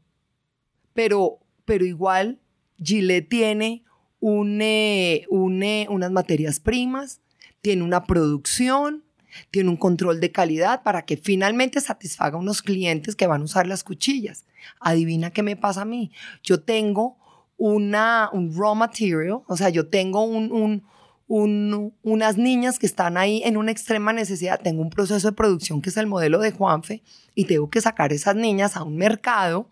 [0.95, 2.39] Pero, pero igual
[2.79, 3.83] Gillette tiene
[4.21, 7.21] unas materias primas,
[7.61, 9.05] tiene una producción,
[9.51, 13.45] tiene un control de calidad para que finalmente satisfaga a unos clientes que van a
[13.45, 14.45] usar las cuchillas.
[14.81, 16.11] Adivina qué me pasa a mí.
[16.43, 17.17] Yo tengo
[17.57, 20.83] una, un raw material, o sea, yo tengo un,
[21.29, 24.61] unas niñas que están ahí en una extrema necesidad.
[24.63, 27.03] Tengo un proceso de producción que es el modelo de Juanfe
[27.35, 29.69] y tengo que sacar esas niñas a un mercado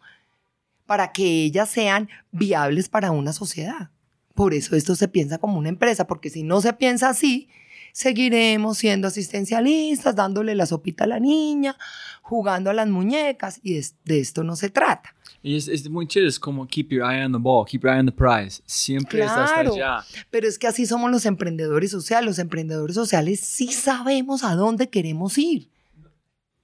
[0.87, 3.91] para que ellas sean viables para una sociedad.
[4.35, 7.49] Por eso esto se piensa como una empresa, porque si no se piensa así,
[7.95, 11.77] seguiremos siendo asistencialistas, dándole la sopita a la niña,
[12.23, 15.15] jugando a las muñecas, y de esto no se trata.
[15.43, 18.01] Y es, muy chido, es como keep your eye on the ball, keep your eye
[18.01, 18.63] on the prize.
[18.67, 20.03] Siempre estás allá.
[20.31, 22.25] Pero es que así somos los emprendedores sociales.
[22.25, 25.69] Los emprendedores sociales sí sabemos a dónde queremos ir.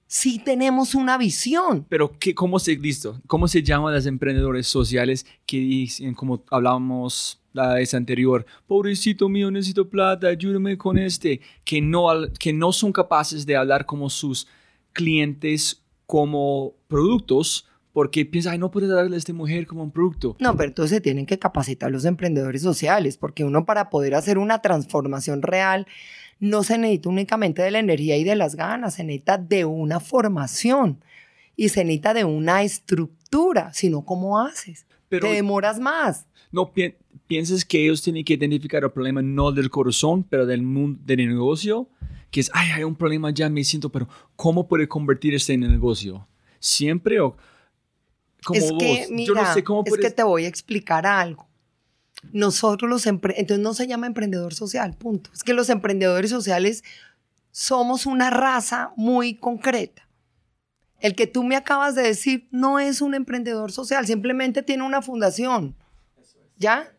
[0.07, 1.85] Sí tenemos una visión.
[1.87, 3.21] Pero ¿qué, ¿cómo se listo?
[3.27, 9.51] ¿Cómo se llaman los emprendedores sociales que dicen, como hablábamos la vez anterior, pobrecito mío,
[9.51, 12.07] necesito plata, ayúdame con este, que no,
[12.39, 14.47] que no son capaces de hablar como sus
[14.93, 20.35] clientes como productos, porque piensa, ay, no puede darle a esta mujer como un producto.
[20.39, 24.37] No, pero entonces se tienen que capacitar los emprendedores sociales, porque uno para poder hacer
[24.37, 25.87] una transformación real
[26.39, 29.99] no se necesita únicamente de la energía y de las ganas, se necesita de una
[29.99, 31.03] formación
[31.55, 34.85] y se necesita de una estructura, sino cómo haces.
[35.07, 36.25] Pero, Te demoras más.
[36.51, 36.73] No
[37.31, 41.29] pienses que ellos tienen que identificar el problema no del corazón, pero del mundo del
[41.29, 41.87] negocio,
[42.29, 46.27] que es, ay, hay un problema ya, me siento, pero ¿cómo puede convertirse en negocio?
[46.59, 47.37] Siempre o
[48.53, 51.47] es que, Mira, Es que te voy a explicar algo.
[52.33, 55.29] Nosotros los entonces no se llama emprendedor social, punto.
[55.33, 56.83] Es que los emprendedores sociales
[57.51, 60.05] somos una raza muy concreta.
[60.99, 65.01] El que tú me acabas de decir no es un emprendedor social, simplemente tiene una
[65.01, 65.77] fundación.
[66.57, 66.91] ¿Ya?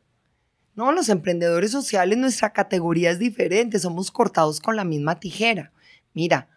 [0.75, 5.73] No, los emprendedores sociales, nuestra categoría es diferente, somos cortados con la misma tijera.
[6.15, 6.49] Mira,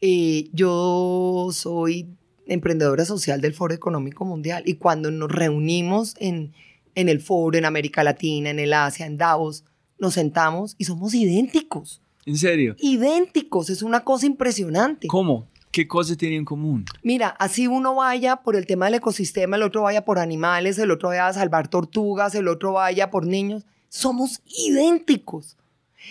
[0.00, 2.08] eh, yo soy
[2.46, 4.62] emprendedora social del Foro Económico Mundial.
[4.66, 6.52] Y cuando nos reunimos en,
[6.94, 9.64] en el foro, en América Latina, en el Asia, en Davos,
[9.98, 12.02] nos sentamos y somos idénticos.
[12.26, 12.76] ¿En serio?
[12.78, 15.06] Idénticos, es una cosa impresionante.
[15.06, 15.48] ¿Cómo?
[15.70, 16.84] ¿Qué cosas tienen en común?
[17.02, 20.90] Mira, así uno vaya por el tema del ecosistema, el otro vaya por animales, el
[20.90, 23.64] otro vaya a salvar tortugas, el otro vaya por niños.
[23.88, 25.56] Somos idénticos.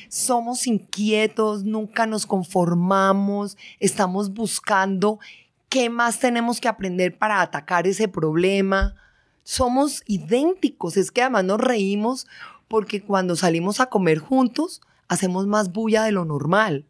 [0.07, 5.19] Somos inquietos, nunca nos conformamos, estamos buscando
[5.67, 8.95] qué más tenemos que aprender para atacar ese problema.
[9.43, 12.27] Somos idénticos, es que además nos reímos
[12.67, 16.85] porque cuando salimos a comer juntos hacemos más bulla de lo normal,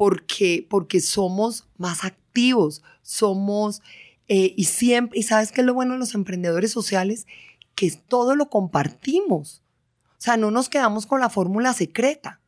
[0.00, 3.82] porque, porque somos más activos, somos,
[4.28, 7.26] eh, y siempre, y sabes qué es lo bueno de los emprendedores sociales,
[7.74, 9.62] que todo lo compartimos.
[10.12, 12.40] O sea, no nos quedamos con la fórmula secreta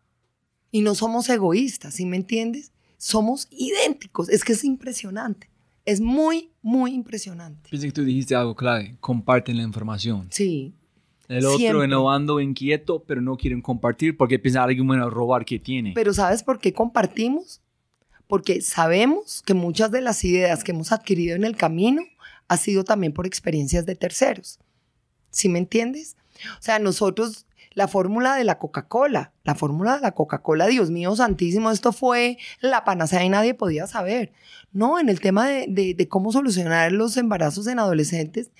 [0.70, 2.72] y no somos egoístas, ¿sí me entiendes?
[2.96, 5.50] Somos idénticos, es que es impresionante.
[5.84, 7.68] Es muy, muy impresionante.
[7.68, 10.26] Pienso que tú dijiste algo clave, comparten la información.
[10.30, 10.72] Sí,
[11.28, 11.86] El otro Siempre.
[11.86, 15.92] innovando inquieto, pero no quieren compartir porque piensan alguien bueno robar que tiene.
[15.94, 17.60] Pero ¿sabes por qué compartimos?
[18.26, 22.02] Porque sabemos que muchas de las ideas que hemos adquirido en el camino
[22.48, 24.58] ha sido también por experiencias de terceros.
[25.30, 26.16] ¿Sí me entiendes?
[26.58, 31.14] O sea, nosotros, la fórmula de la Coca-Cola, la fórmula de la Coca-Cola, Dios mío
[31.16, 34.32] santísimo, esto fue la panacea y nadie podía saber.
[34.72, 38.50] No, en el tema de, de- de cómo solucionar los embarazos en adolescentes,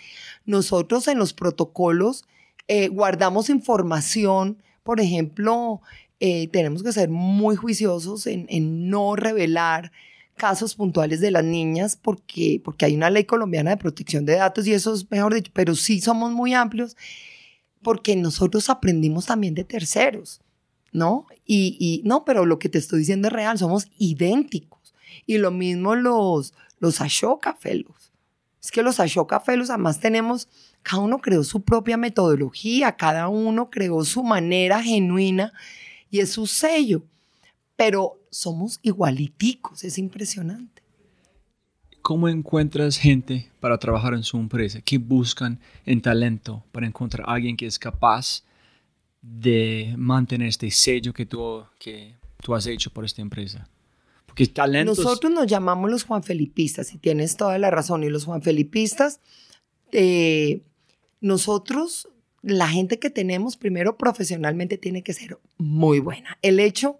[0.46, 2.24] nosotros en los protocolos
[2.68, 5.80] eh, guardamos información, por ejemplo,
[6.20, 9.92] eh, tenemos que ser muy juiciosos en, en no revelar
[10.36, 14.66] casos puntuales de las niñas porque, porque hay una ley colombiana de protección de datos
[14.66, 16.96] y eso es mejor dicho, pero sí somos muy amplios
[17.82, 20.40] porque nosotros aprendimos también de terceros,
[20.92, 21.26] ¿no?
[21.44, 24.94] Y, y no, pero lo que te estoy diciendo es real, somos idénticos.
[25.26, 28.12] Y lo mismo los, los Ashoka Fellows.
[28.62, 30.48] Es que los Ashoka Fellows además tenemos,
[30.82, 35.52] cada uno creó su propia metodología, cada uno creó su manera genuina
[36.10, 37.02] y es su sello.
[37.76, 40.82] Pero somos igualiticos, es impresionante.
[42.02, 44.80] ¿Cómo encuentras gente para trabajar en su empresa?
[44.80, 48.42] ¿Qué buscan en talento para encontrar a alguien que es capaz
[49.20, 53.68] de mantener este sello que tú, que tú has hecho por esta empresa?
[54.26, 54.98] Porque talentos...
[54.98, 58.02] Nosotros nos llamamos los Juanfelipistas y tienes toda la razón.
[58.02, 59.20] Y los Juanfelipistas,
[59.92, 60.62] eh,
[61.22, 62.08] nosotros,
[62.42, 66.36] la gente que tenemos, primero profesionalmente tiene que ser muy buena.
[66.42, 66.98] El hecho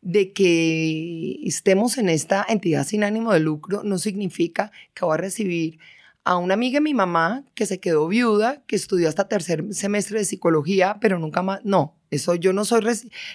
[0.00, 5.18] de que estemos en esta entidad sin ánimo de lucro no significa que voy a
[5.18, 5.78] recibir
[6.24, 10.18] a una amiga de mi mamá que se quedó viuda, que estudió hasta tercer semestre
[10.18, 11.60] de psicología, pero nunca más.
[11.64, 12.82] No, eso yo no soy.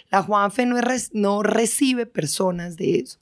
[0.10, 0.78] La Juanfe no,
[1.14, 3.20] no recibe personas de eso.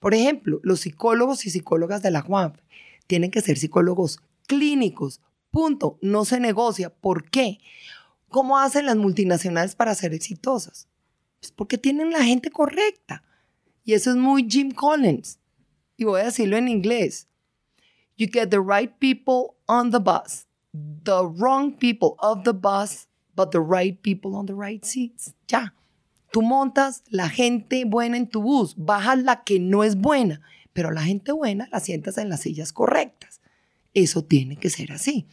[0.00, 2.60] Por ejemplo, los psicólogos y psicólogas de la Juanfe
[3.06, 5.20] tienen que ser psicólogos clínicos.
[5.54, 5.98] Punto.
[6.02, 6.90] No se negocia.
[6.90, 7.60] ¿Por qué?
[8.28, 10.88] ¿Cómo hacen las multinacionales para ser exitosas?
[11.38, 13.22] Pues porque tienen la gente correcta.
[13.84, 15.38] Y eso es muy Jim Collins.
[15.96, 17.28] Y voy a decirlo en inglés.
[18.16, 23.52] You get the right people on the bus, the wrong people of the bus, but
[23.52, 25.36] the right people on the right seats.
[25.46, 25.72] Ya.
[26.32, 30.40] Tú montas la gente buena en tu bus, bajas la que no es buena,
[30.72, 33.33] pero la gente buena la sientas en las sillas correctas.
[33.94, 35.26] Eso tiene que ser así.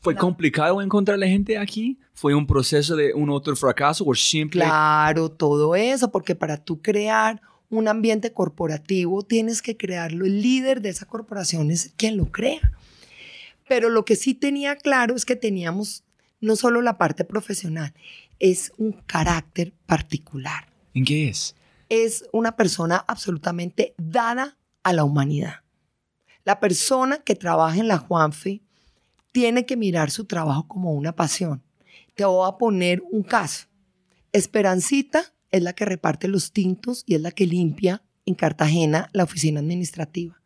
[0.00, 1.98] ¿Fue complicado encontrar la gente aquí?
[2.12, 4.60] ¿Fue un proceso de un otro fracaso o siempre?
[4.60, 10.24] Claro, todo eso, porque para tú crear un ambiente corporativo tienes que crearlo.
[10.24, 12.72] El líder de esa corporación es quien lo crea.
[13.68, 16.04] Pero lo que sí tenía claro es que teníamos
[16.40, 17.92] no solo la parte profesional,
[18.38, 20.68] es un carácter particular.
[20.94, 21.56] ¿En qué es?
[21.88, 25.65] Es una persona absolutamente dada a la humanidad.
[26.46, 28.62] La persona que trabaja en la Juanfe
[29.32, 31.64] tiene que mirar su trabajo como una pasión.
[32.14, 33.66] Te voy a poner un caso.
[34.30, 39.24] Esperancita es la que reparte los tintos y es la que limpia en Cartagena la
[39.24, 40.40] oficina administrativa.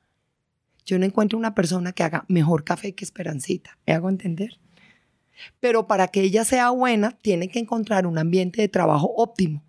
[0.86, 3.78] Yo no encuentro una persona que haga mejor café que Esperancita.
[3.86, 4.58] ¿Me hago entender?
[5.60, 9.62] Pero para que ella sea buena, tiene que encontrar un ambiente de trabajo óptimo.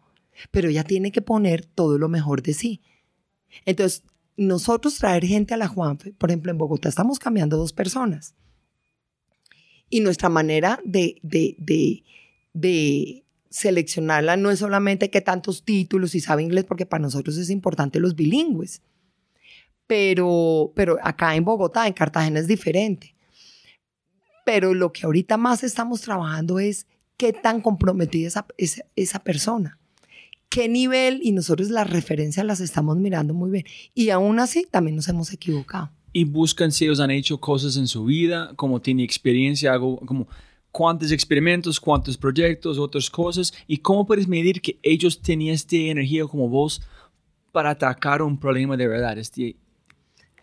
[0.49, 2.81] Pero ella tiene que poner todo lo mejor de sí.
[3.65, 4.03] Entonces,
[4.37, 8.35] nosotros traer gente a la Juanfe, por ejemplo, en Bogotá estamos cambiando dos personas.
[9.89, 11.55] Y nuestra manera de, de,
[12.53, 17.49] de, seleccionarla no es solamente que tantos títulos y sabe inglés, porque para nosotros es
[17.49, 18.81] importante los bilingües.
[19.87, 23.13] Pero, pero acá en Bogotá, en Cartagena es diferente.
[24.45, 29.80] Pero lo que ahorita más estamos trabajando es qué tan comprometida esa, esa persona.
[30.51, 33.63] Qué nivel, y nosotros las referencias las estamos mirando muy bien.
[33.95, 35.89] Y aún así también nos hemos equivocado.
[36.11, 40.27] Y buscan si ellos han hecho cosas en su vida, como tiene experiencia, algo como
[40.73, 46.25] cuántos experimentos, cuántos proyectos, otras cosas, y cómo puedes medir que ellos tenían esta energía
[46.25, 46.81] como vos
[47.53, 49.17] para atacar un problema de verdad.
[49.17, 49.55] Este,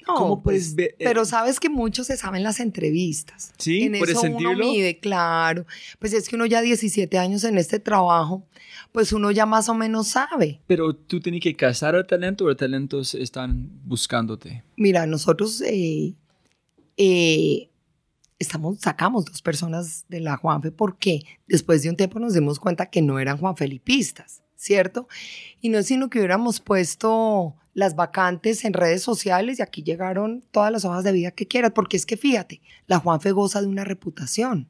[0.09, 3.53] No, ¿Cómo puedes pues, ver- eh, Pero sabes que mucho se sabe en las entrevistas.
[3.59, 4.51] Sí, en ¿puedes eso sentirlo?
[4.53, 5.67] uno mide, claro.
[5.99, 8.47] Pues es que uno ya 17 años en este trabajo,
[8.91, 10.61] pues uno ya más o menos sabe.
[10.67, 14.65] Pero tú tienes que cazar el talento o los talentos están buscándote.
[14.77, 16.15] Mira, nosotros eh,
[16.97, 17.69] eh,
[18.39, 22.87] estamos, sacamos dos personas de la Juanfe porque después de un tiempo nos dimos cuenta
[22.87, 25.07] que no eran juanfelipistas, ¿cierto?
[25.61, 30.45] Y no es sino que hubiéramos puesto las vacantes en redes sociales y aquí llegaron
[30.51, 33.68] todas las hojas de vida que quieras, porque es que fíjate, la Juanfe goza de
[33.68, 34.68] una reputación.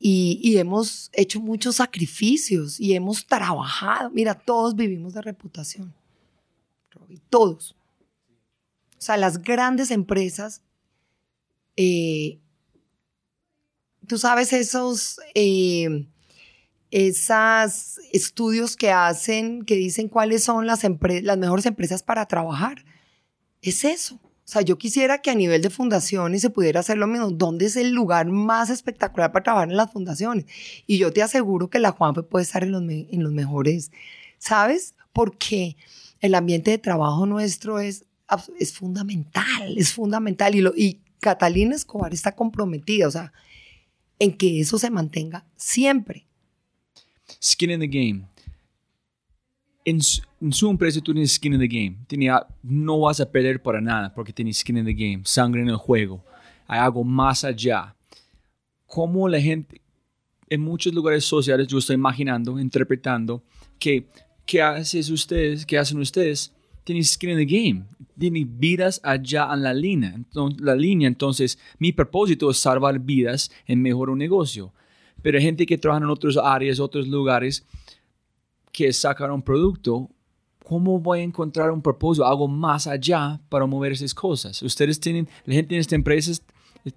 [0.00, 4.10] Y, y hemos hecho muchos sacrificios y hemos trabajado.
[4.10, 5.94] Mira, todos vivimos de reputación.
[7.30, 7.76] Todos.
[8.98, 10.60] O sea, las grandes empresas,
[11.76, 12.40] eh,
[14.08, 16.08] tú sabes, esos eh,
[16.94, 22.84] esas estudios que hacen, que dicen cuáles son las, mejores empresas para trabajar.
[23.62, 24.20] Es eso.
[24.22, 27.32] O sea, yo quisiera que a nivel de fundaciones se pudiera hacer lo mismo.
[27.32, 30.44] ¿Dónde es el lugar más espectacular para trabajar en las fundaciones?
[30.86, 33.90] Y yo te aseguro que la Juanfe puede estar en los, en mejores,
[34.38, 34.94] ¿sabes?
[35.12, 35.76] Porque
[36.20, 38.04] el ambiente de trabajo nuestro es,
[38.60, 40.54] es fundamental, es fundamental.
[40.54, 43.32] Y, lo, y Catalina Escobar está comprometida, o sea,
[44.20, 46.28] en que eso se mantenga siempre.
[47.40, 48.26] Skin in the game.
[49.84, 51.96] En su, en empresa tú tienes skin in the game.
[52.06, 55.68] Tenía, no vas a perder para nada porque tienes skin in the game, sangre en
[55.68, 56.24] el juego.
[56.66, 57.94] Hay algo más allá.
[58.86, 59.82] Cómo la gente,
[60.48, 63.42] en muchos lugares sociales, yo estoy imaginando, interpretando,
[63.78, 64.06] que
[64.46, 65.66] ¿qué haces ustedes?
[65.66, 66.52] ¿Qué hacen ustedes?
[66.84, 67.84] Tienen skin in the game.
[68.18, 70.12] Tienen vidas allá en la línea.
[70.14, 71.08] Entonces, la línea.
[71.08, 74.72] Entonces, mi propósito es salvar vidas en mejorar un negocio.
[75.24, 77.64] Pero hay gente que trabaja en otras áreas, otros lugares,
[78.70, 80.10] que sacan un producto,
[80.62, 84.60] ¿cómo voy a encontrar un propósito, algo más allá para mover esas cosas?
[84.62, 86.42] Ustedes tienen, la gente en estas empresas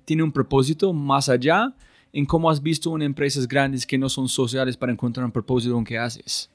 [0.03, 1.73] tiene un propósito más allá
[2.11, 5.77] en cómo has visto en empresas grandes que no son sociales para encontrar un propósito
[5.77, 6.49] en qué haces.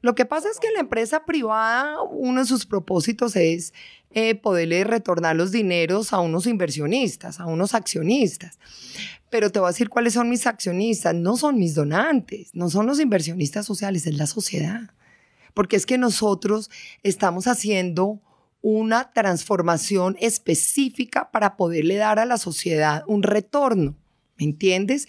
[0.00, 3.74] Lo que pasa es que la empresa privada, uno de sus propósitos es
[4.14, 8.58] eh, poderle retornar los dineros a unos inversionistas, a unos accionistas.
[9.28, 11.14] Pero te voy a decir cuáles son mis accionistas.
[11.14, 14.90] No son mis donantes, no son los inversionistas sociales, es la sociedad.
[15.52, 16.70] Porque es que nosotros
[17.02, 18.20] estamos haciendo
[18.62, 23.96] una transformación específica para poderle dar a la sociedad un retorno.
[24.38, 25.06] ¿Me entiendes?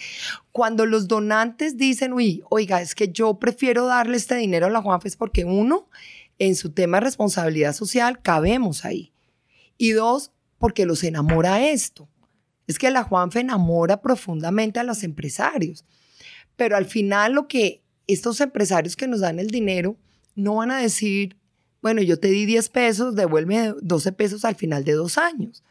[0.52, 4.82] Cuando los donantes dicen, uy, oiga, es que yo prefiero darle este dinero a la
[4.82, 5.88] Juanfe es porque uno,
[6.40, 9.14] en su tema de responsabilidad social, cabemos ahí.
[9.78, 12.10] Y dos, porque los enamora esto.
[12.68, 15.86] Es que la Juanfe enamora profundamente a los empresarios.
[16.56, 19.98] Pero al final lo que estos empresarios que nos dan el dinero
[20.36, 21.38] no van a decir,
[21.82, 25.64] bueno, yo te di 10 pesos, devuelve 12 pesos al final de dos años.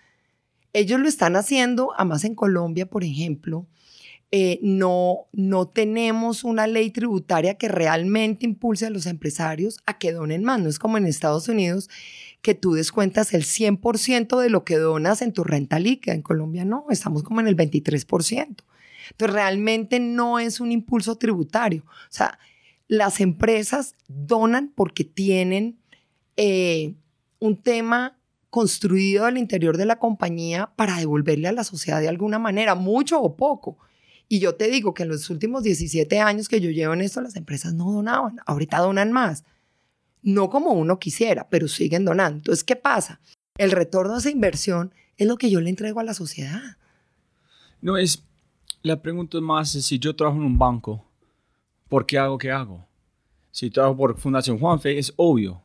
[0.72, 3.66] Ellos lo están haciendo, además en Colombia, por ejemplo,
[4.36, 10.10] eh, no, no tenemos una ley tributaria que realmente impulse a los empresarios a que
[10.10, 10.58] donen más.
[10.58, 11.88] No es como en Estados Unidos
[12.42, 16.14] que tú descuentas el 100% de lo que donas en tu renta líquida.
[16.14, 18.56] En Colombia no, estamos como en el 23%.
[19.12, 21.84] Entonces realmente no es un impulso tributario.
[21.86, 22.36] O sea,
[22.88, 25.78] las empresas donan porque tienen
[26.36, 26.94] eh,
[27.38, 28.18] un tema
[28.50, 33.22] construido al interior de la compañía para devolverle a la sociedad de alguna manera, mucho
[33.22, 33.78] o poco.
[34.28, 37.20] Y yo te digo que en los últimos 17 años que yo llevo en esto,
[37.20, 39.44] las empresas no donaban, ahorita donan más.
[40.22, 42.38] No como uno quisiera, pero siguen donando.
[42.38, 43.20] Entonces, ¿qué pasa?
[43.58, 46.78] El retorno a esa inversión es lo que yo le entrego a la sociedad.
[47.80, 48.24] No es,
[48.82, 51.04] la pregunta más es si yo trabajo en un banco,
[51.88, 52.86] ¿por qué hago qué hago?
[53.50, 55.62] Si trabajo por Fundación Juanfe, es obvio.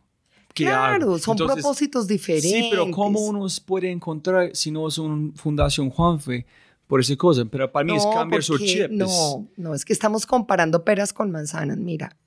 [0.53, 1.19] ¿Qué claro, hago?
[1.19, 2.51] son Entonces, propósitos diferentes.
[2.51, 6.45] Sí, pero ¿cómo uno puede encontrar si no es una Fundación Juanfe
[6.89, 7.45] por esa cosa?
[7.45, 8.89] Pero para mí es cambiar su chip.
[8.89, 11.77] No, no, es que estamos comparando peras con manzanas.
[11.77, 12.17] Mira,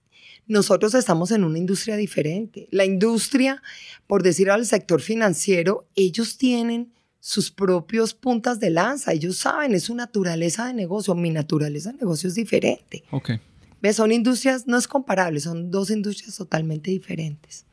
[0.46, 2.68] nosotros estamos en una industria diferente.
[2.70, 3.60] La industria,
[4.06, 9.12] por decir al sector financiero, ellos tienen sus propios puntas de lanza.
[9.12, 11.16] Ellos saben, es su naturaleza de negocio.
[11.16, 13.02] Mi naturaleza de negocio es diferente.
[13.10, 13.32] Ok.
[13.80, 13.96] ¿Ves?
[13.96, 17.66] Son industrias, no es comparable, son dos industrias totalmente diferentes.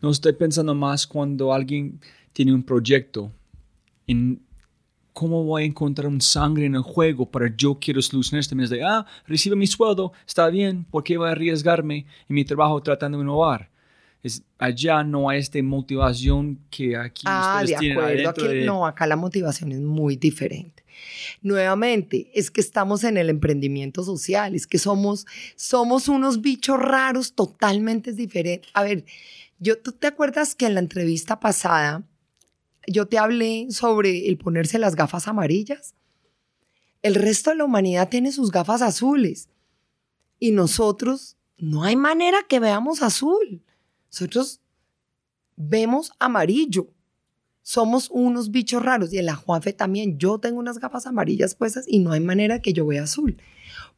[0.00, 2.00] No estoy pensando más cuando alguien
[2.32, 3.32] tiene un proyecto
[4.06, 4.43] en
[5.14, 8.68] cómo voy a encontrar un sangre en el juego para yo quiero solucionar este mes
[8.68, 12.82] de, ah, recibe mi sueldo, está bien, ¿por qué voy a arriesgarme en mi trabajo
[12.82, 13.70] tratando de innovar?
[14.24, 18.20] Es, allá no hay esta motivación que aquí Ah, de ustedes tienen acuerdo.
[18.20, 20.82] adentro Aquí, de- No, acá la motivación es muy diferente.
[21.42, 27.34] Nuevamente, es que estamos en el emprendimiento social, es que somos, somos unos bichos raros
[27.34, 28.70] totalmente diferentes.
[28.74, 29.04] A ver,
[29.58, 32.02] yo, ¿tú te acuerdas que en la entrevista pasada
[32.86, 35.94] yo te hablé sobre el ponerse las gafas amarillas?
[37.02, 39.48] El resto de la humanidad tiene sus gafas azules
[40.38, 43.62] y nosotros no hay manera que veamos azul.
[44.10, 44.60] Nosotros
[45.56, 46.88] vemos amarillo.
[47.62, 49.12] Somos unos bichos raros.
[49.12, 50.18] Y en la Juanfe también.
[50.18, 53.38] Yo tengo unas gafas amarillas puestas y no hay manera que yo vea azul.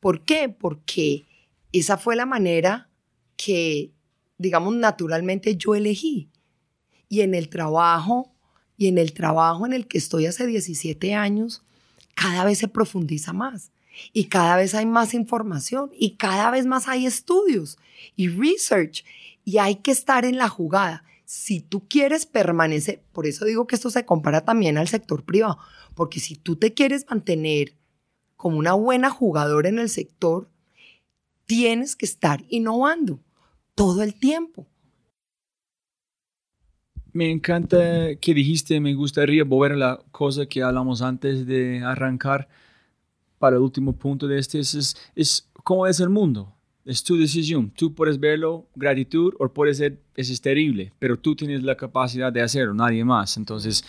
[0.00, 0.48] ¿Por qué?
[0.48, 1.26] Porque
[1.72, 2.88] esa fue la manera
[3.36, 3.92] que,
[4.38, 6.30] digamos, naturalmente yo elegí.
[7.08, 8.35] Y en el trabajo,
[8.76, 11.62] y en el trabajo en el que estoy hace 17 años,
[12.14, 13.70] cada vez se profundiza más.
[14.12, 15.90] Y cada vez hay más información.
[15.98, 17.78] Y cada vez más hay estudios
[18.14, 19.04] y research.
[19.44, 21.04] Y hay que estar en la jugada.
[21.24, 25.58] Si tú quieres permanecer, por eso digo que esto se compara también al sector privado,
[25.94, 27.74] porque si tú te quieres mantener
[28.36, 30.48] como una buena jugadora en el sector,
[31.46, 33.18] tienes que estar innovando
[33.74, 34.66] todo el tiempo.
[37.16, 42.46] Me encanta que dijiste, me gustaría volver a la cosa que hablamos antes de arrancar
[43.38, 46.52] para el último punto de este, es, es, es cómo es el mundo.
[46.84, 47.70] Es tu decisión.
[47.70, 52.42] Tú puedes verlo gratitud o puede ser, es terrible, pero tú tienes la capacidad de
[52.42, 53.38] hacerlo, nadie más.
[53.38, 53.82] Entonces,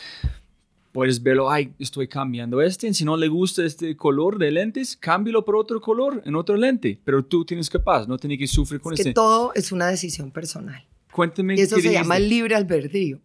[0.94, 5.44] puedes verlo, ay, estoy cambiando este, si no le gusta este color de lentes, cámbialo
[5.44, 8.94] por otro color, en otro lente, pero tú tienes capaz, no tienes que sufrir con
[8.94, 9.14] Es que este.
[9.14, 10.88] todo es una decisión personal.
[11.12, 13.22] Cuéntame Y eso qué se llama el libre albedrío.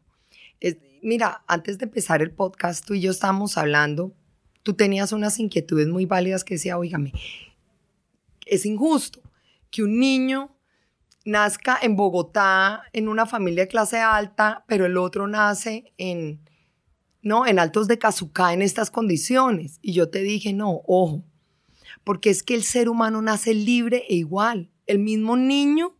[0.61, 4.14] Es- mira, antes de empezar el podcast, tú y yo estábamos hablando,
[4.62, 7.12] tú tenías unas inquietudes muy válidas que decía, oígame,
[8.47, 9.20] es injusto
[9.70, 10.55] que un niño
[11.24, 16.41] nazca en Bogotá en una familia de clase alta, pero el otro nace en,
[17.22, 19.78] no, en Altos de Cazucá en estas condiciones.
[19.83, 21.24] Y yo te dije, no, ojo,
[22.05, 24.70] porque es que el ser humano nace libre e igual.
[24.87, 25.95] El mismo niño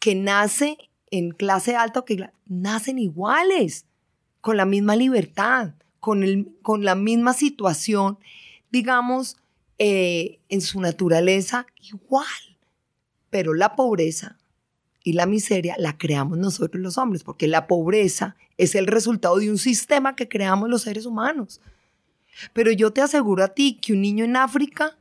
[0.00, 0.76] que nace
[1.10, 3.84] en clase alta que nacen iguales,
[4.40, 8.18] con la misma libertad, con, el, con la misma situación,
[8.70, 9.36] digamos,
[9.78, 12.26] eh, en su naturaleza igual.
[13.30, 14.38] Pero la pobreza
[15.04, 19.50] y la miseria la creamos nosotros los hombres, porque la pobreza es el resultado de
[19.50, 21.60] un sistema que creamos los seres humanos.
[22.52, 24.96] Pero yo te aseguro a ti que un niño en África,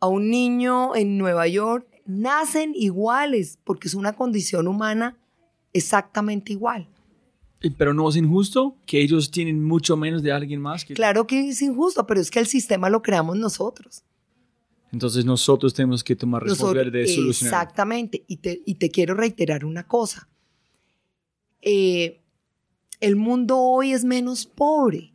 [0.00, 5.16] a un niño en Nueva York, nacen iguales, porque es una condición humana
[5.72, 6.88] exactamente igual.
[7.78, 10.84] Pero no es injusto que ellos tienen mucho menos de alguien más.
[10.84, 10.92] Que...
[10.94, 14.04] Claro que es injusto, pero es que el sistema lo creamos nosotros.
[14.92, 17.62] Entonces nosotros tenemos que tomar responsabilidad de solucionar.
[17.62, 18.24] Exactamente.
[18.28, 20.28] Y te, y te quiero reiterar una cosa.
[21.62, 22.20] Eh,
[23.00, 25.12] el mundo hoy es menos pobre,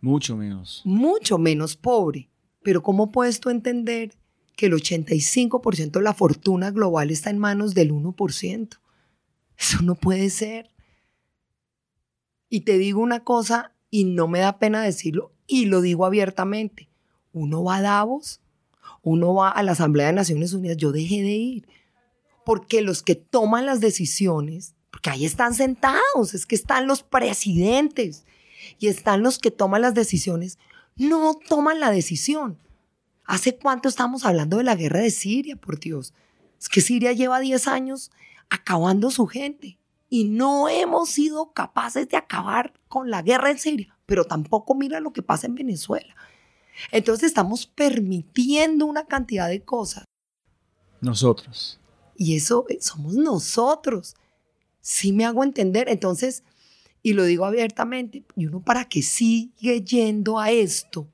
[0.00, 0.80] Mucho menos.
[0.84, 2.28] mucho menos pobre.
[2.62, 4.12] Pero ¿cómo puedes tú entender
[4.60, 8.78] que el 85% de la fortuna global está en manos del 1%?
[9.56, 10.70] Eso no puede ser.
[12.50, 16.90] Y te digo una cosa, y no me da pena decirlo, y lo digo abiertamente.
[17.32, 18.42] Uno va a Davos,
[19.00, 21.68] uno va a la Asamblea de Naciones Unidas, yo dejé de ir.
[22.44, 28.26] Porque los que toman las decisiones, porque ahí están sentados, es que están los presidentes
[28.78, 30.58] y están los que toman las decisiones,
[30.96, 32.58] no toman la decisión.
[33.30, 36.14] ¿Hace cuánto estamos hablando de la guerra de Siria, por Dios?
[36.58, 38.10] Es que Siria lleva 10 años
[38.48, 39.78] acabando su gente
[40.08, 44.98] y no hemos sido capaces de acabar con la guerra en Siria, pero tampoco mira
[44.98, 46.12] lo que pasa en Venezuela.
[46.90, 50.02] Entonces estamos permitiendo una cantidad de cosas
[51.00, 51.78] Nosotros.
[52.16, 54.16] y eso eh, somos nosotros.
[54.80, 55.88] Sí me hago entender.
[55.88, 56.42] Entonces,
[57.00, 61.06] y lo digo abiertamente, y uno para qué sigue yendo a esto,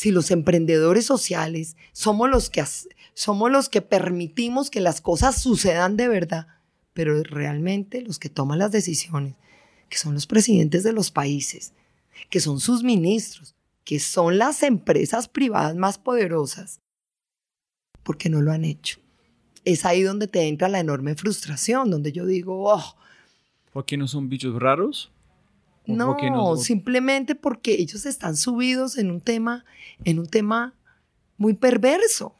[0.00, 2.64] si los emprendedores sociales somos los que
[3.12, 6.46] somos los que permitimos que las cosas sucedan de verdad,
[6.94, 9.34] pero realmente los que toman las decisiones,
[9.90, 11.74] que son los presidentes de los países,
[12.30, 16.80] que son sus ministros, que son las empresas privadas más poderosas,
[18.02, 19.00] porque no lo han hecho
[19.66, 22.96] es ahí donde te entra la enorme frustración, donde yo digo, oh,
[23.74, 25.10] ¿Por qué no son bichos raros?
[25.92, 29.64] ¿O no, no- simplemente porque ellos están subidos en un tema,
[30.04, 30.74] en un tema
[31.36, 32.34] muy perverso,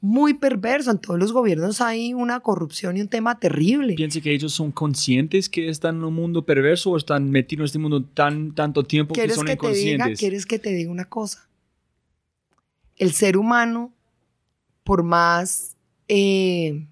[0.00, 0.90] muy perverso.
[0.92, 3.94] En todos los gobiernos hay una corrupción y un tema terrible.
[3.94, 7.66] ¿Piensa que ellos son conscientes que están en un mundo perverso o están metidos en
[7.66, 10.18] este mundo tan tanto tiempo que ¿Quieres son que te diga, inconscientes?
[10.18, 11.48] quieres que te diga una cosa?
[12.96, 13.92] El ser humano,
[14.84, 15.76] por más
[16.08, 16.86] eh,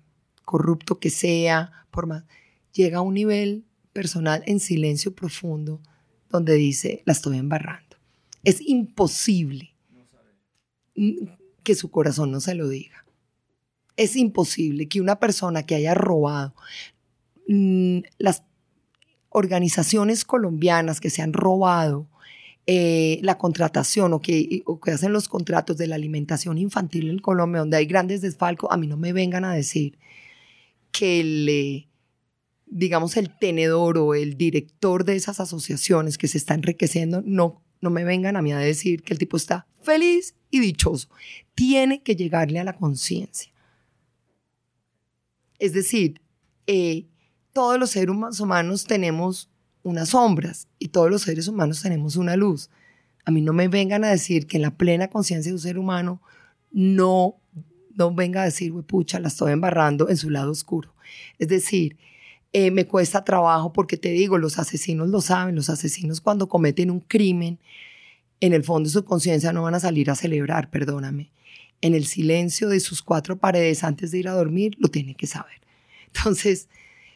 [0.45, 2.25] corrupto que sea, por más,
[2.73, 3.65] llega a un nivel
[3.97, 5.81] personal en silencio profundo
[6.29, 7.97] donde dice, la estoy embarrando.
[8.45, 9.75] Es imposible
[11.63, 13.07] que su corazón no se lo diga.
[13.97, 16.55] Es imposible que una persona que haya robado
[17.49, 18.43] mm, las
[19.31, 22.07] organizaciones colombianas que se han robado
[22.67, 27.19] eh, la contratación o que, o que hacen los contratos de la alimentación infantil en
[27.19, 29.97] Colombia, donde hay grandes desfalcos, a mí no me vengan a decir
[30.93, 31.89] que el, eh,
[32.67, 37.91] digamos, el tenedor o el director de esas asociaciones que se está enriqueciendo, no, no
[37.91, 41.09] me vengan a mí a decir que el tipo está feliz y dichoso.
[41.55, 43.53] Tiene que llegarle a la conciencia.
[45.59, 46.21] Es decir,
[46.67, 47.07] eh,
[47.53, 49.49] todos los seres humanos tenemos
[49.83, 52.69] unas sombras y todos los seres humanos tenemos una luz.
[53.25, 55.79] A mí no me vengan a decir que en la plena conciencia de un ser
[55.79, 56.21] humano
[56.71, 57.37] no,
[57.95, 60.93] no venga a decir, pucha, la estoy embarrando en su lado oscuro.
[61.39, 61.97] Es decir,
[62.59, 66.91] eh, me cuesta trabajo porque te digo, los asesinos lo saben, los asesinos cuando cometen
[66.91, 67.59] un crimen,
[68.41, 71.31] en el fondo de su conciencia no van a salir a celebrar, perdóname.
[71.83, 75.27] En el silencio de sus cuatro paredes antes de ir a dormir, lo tienen que
[75.27, 75.61] saber.
[76.07, 76.71] Entonces,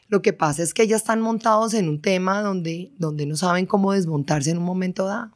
[0.09, 3.65] lo que pasa es que ya están montados en un tema donde, donde no saben
[3.65, 5.35] cómo desmontarse en un momento dado.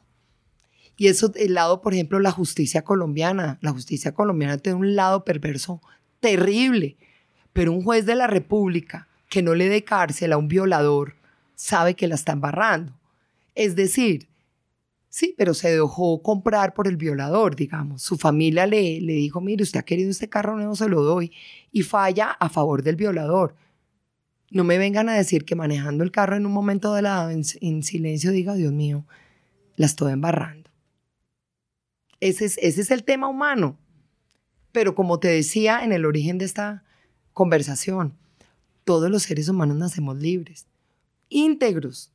[0.96, 3.58] Y eso, el lado, por ejemplo, la justicia colombiana.
[3.60, 5.82] La justicia colombiana tiene un lado perverso
[6.20, 6.96] terrible,
[7.52, 11.16] pero un juez de la República que no le dé cárcel a un violador
[11.54, 12.98] sabe que la está embarrando.
[13.54, 14.28] Es decir,
[15.08, 18.02] sí, pero se dejó comprar por el violador, digamos.
[18.02, 21.32] Su familia le, le dijo, mire, usted ha querido este carro nuevo, se lo doy,
[21.72, 23.56] y falla a favor del violador.
[24.50, 27.82] No me vengan a decir que manejando el carro en un momento de lado, en,
[27.82, 29.06] silencio, diga, Dios mío,
[29.76, 30.70] la estoy embarrando.
[32.20, 33.78] Ese es, ese es el tema humano.
[34.70, 36.84] Pero como te decía en el origen de esta
[37.32, 38.14] conversación,
[38.86, 40.68] todos los seres humanos nacemos libres,
[41.28, 42.12] íntegros.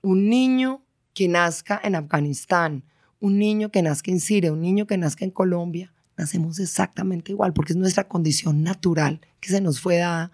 [0.00, 2.82] Un niño que nazca en Afganistán,
[3.20, 7.52] un niño que nazca en Siria, un niño que nazca en Colombia, nacemos exactamente igual,
[7.52, 10.32] porque es nuestra condición natural que se nos fue dada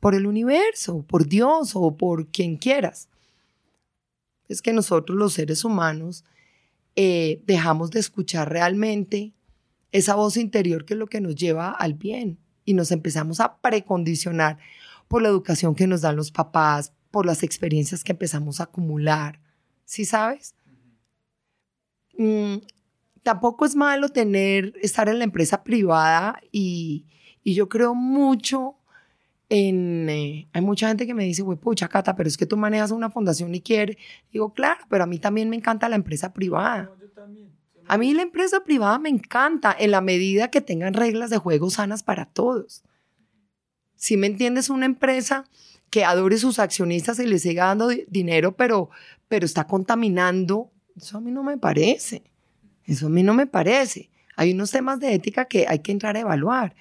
[0.00, 3.08] por el universo, por Dios o por quien quieras.
[4.48, 6.24] Es que nosotros los seres humanos
[6.96, 9.34] eh, dejamos de escuchar realmente
[9.92, 13.58] esa voz interior que es lo que nos lleva al bien y nos empezamos a
[13.58, 14.58] precondicionar
[15.12, 19.40] por la educación que nos dan los papás, por las experiencias que empezamos a acumular.
[19.84, 20.54] ¿Sí sabes?
[22.16, 22.56] Mm,
[23.22, 27.04] tampoco es malo tener, estar en la empresa privada y,
[27.44, 28.76] y yo creo mucho
[29.50, 32.90] eh, hay mucha gente que me dice, güey, pucha, Cata, pero es que tú manejas
[32.90, 33.98] una fundación y quieres.
[34.32, 36.90] Digo, claro, pero a mí también me encanta la empresa privada.
[37.86, 41.68] A mí la empresa privada me encanta en la medida que tengan reglas de juego
[41.68, 42.82] sanas para todos.
[44.02, 45.44] Si me entiendes, una empresa
[45.88, 48.90] que adore sus accionistas y les siga dando dinero, pero,
[49.28, 52.24] pero está contaminando, eso a mí no me parece.
[52.84, 54.10] Eso a mí no me parece.
[54.34, 56.74] Hay unos temas de ética que hay que entrar a evaluar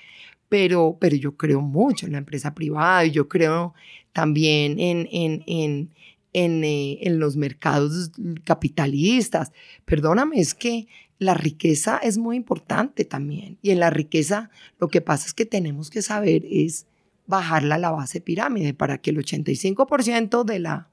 [0.52, 3.74] pero, pero yo creo mucho en la empresa privada y yo creo
[4.12, 5.94] también en, en, en,
[6.34, 8.12] en, eh, en los mercados
[8.44, 9.54] capitalistas.
[9.86, 10.88] Perdóname, es que
[11.20, 13.60] la riqueza es muy importante también.
[13.62, 16.86] Y en la riqueza lo que pasa es que tenemos que saber es
[17.32, 20.90] bajarla a la base pirámide para que el 85% de la,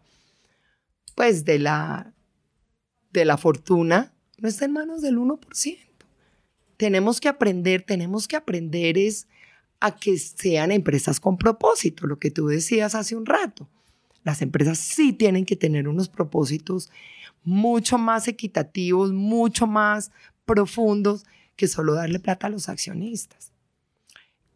[1.14, 2.14] pues de la,
[3.12, 5.78] de la fortuna no esté en manos del 1%.
[6.76, 9.26] Tenemos que aprender, tenemos que aprender es
[9.80, 13.68] a que sean empresas con propósito, lo que tú decías hace un rato.
[14.22, 16.88] Las empresas sí tienen que tener unos propósitos
[17.42, 20.12] mucho más equitativos, mucho más
[20.44, 21.24] profundos
[21.56, 23.52] que solo darle plata a los accionistas.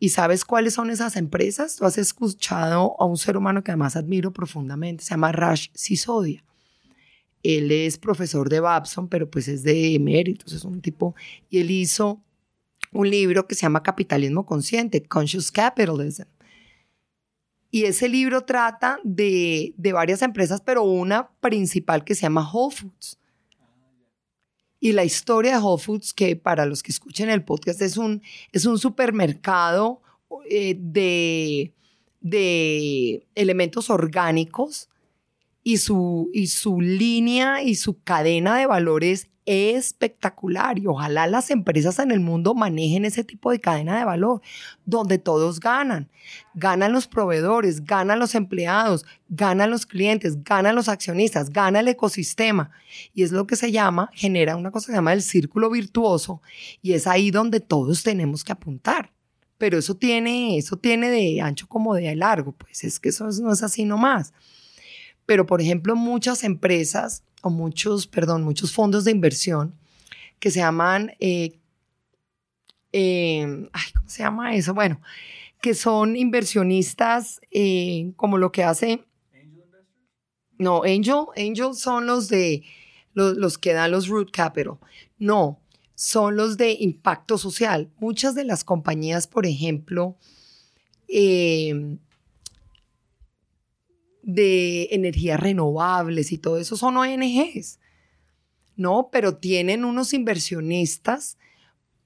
[0.03, 1.77] ¿Y sabes cuáles son esas empresas?
[1.77, 6.43] Tú has escuchado a un ser humano que además admiro profundamente, se llama Rash Sisodia.
[7.45, 11.15] Él es profesor de Babson, pero pues es de eméritos, es un tipo,
[11.49, 12.21] y él hizo
[12.91, 16.25] un libro que se llama Capitalismo Consciente, Conscious Capitalism.
[17.71, 23.21] Y ese libro trata de, varias empresas, pero una principal que se llama Whole Foods.
[24.85, 28.21] Y la historia de Whole Foods, que para los que escuchen el podcast es un,
[28.51, 30.03] es un supermercado
[30.51, 31.73] eh, de,
[32.21, 34.89] de elementos orgánicos
[35.63, 41.99] y su, y su línea y su cadena de valores espectacular y ojalá las empresas
[41.99, 44.41] en el mundo manejen ese tipo de cadena de valor
[44.85, 46.09] donde todos ganan.
[46.55, 52.71] Ganan los proveedores, ganan los empleados, ganan los clientes, ganan los accionistas, gana el ecosistema.
[53.15, 56.41] Y es lo que se llama, genera una cosa que se llama el círculo virtuoso
[56.81, 59.13] y es ahí donde todos tenemos que apuntar.
[59.59, 63.53] pero eso tiene, eso tiene de ancho como de largo, pues es que eso no
[63.53, 64.33] es así nomás.
[65.25, 69.75] Pero, por ejemplo, muchas empresas o muchos, perdón, muchos fondos de inversión
[70.41, 71.61] que se llaman, eh,
[72.93, 74.75] eh, ay, ¿cómo se llama eso?
[74.75, 75.01] Bueno,
[75.61, 79.05] que son inversionistas eh, como lo que hace...
[80.59, 82.63] No, Angel, Angel son los de
[83.15, 84.79] los, los que dan los root capital.
[85.19, 85.61] No,
[85.95, 87.91] son los de impacto social.
[87.99, 90.17] Muchas de las compañías, por ejemplo,
[91.09, 91.99] eh,
[94.23, 97.79] de energías renovables y todo eso son ONGs,
[98.77, 99.09] ¿no?
[99.13, 101.37] Pero tienen unos inversionistas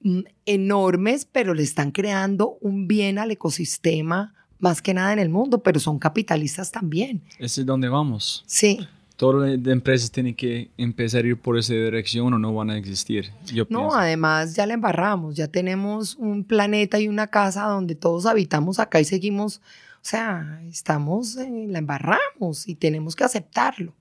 [0.01, 5.29] mm, enormes, pero le están creando un bien al ecosistema más que nada en el
[5.29, 7.21] mundo, pero son capitalistas también.
[7.37, 8.43] Ese es donde vamos.
[8.47, 8.79] Sí.
[9.15, 12.77] Todas las empresas tienen que empezar a ir por esa dirección o no van a
[12.77, 13.31] existir.
[13.45, 13.95] Yo No, pienso.
[13.97, 18.99] además ya la embarramos, ya tenemos un planeta y una casa donde todos habitamos acá
[18.99, 19.61] y seguimos,
[20.07, 23.93] sea, estamos, eh, la embarramos y tenemos que aceptarlo.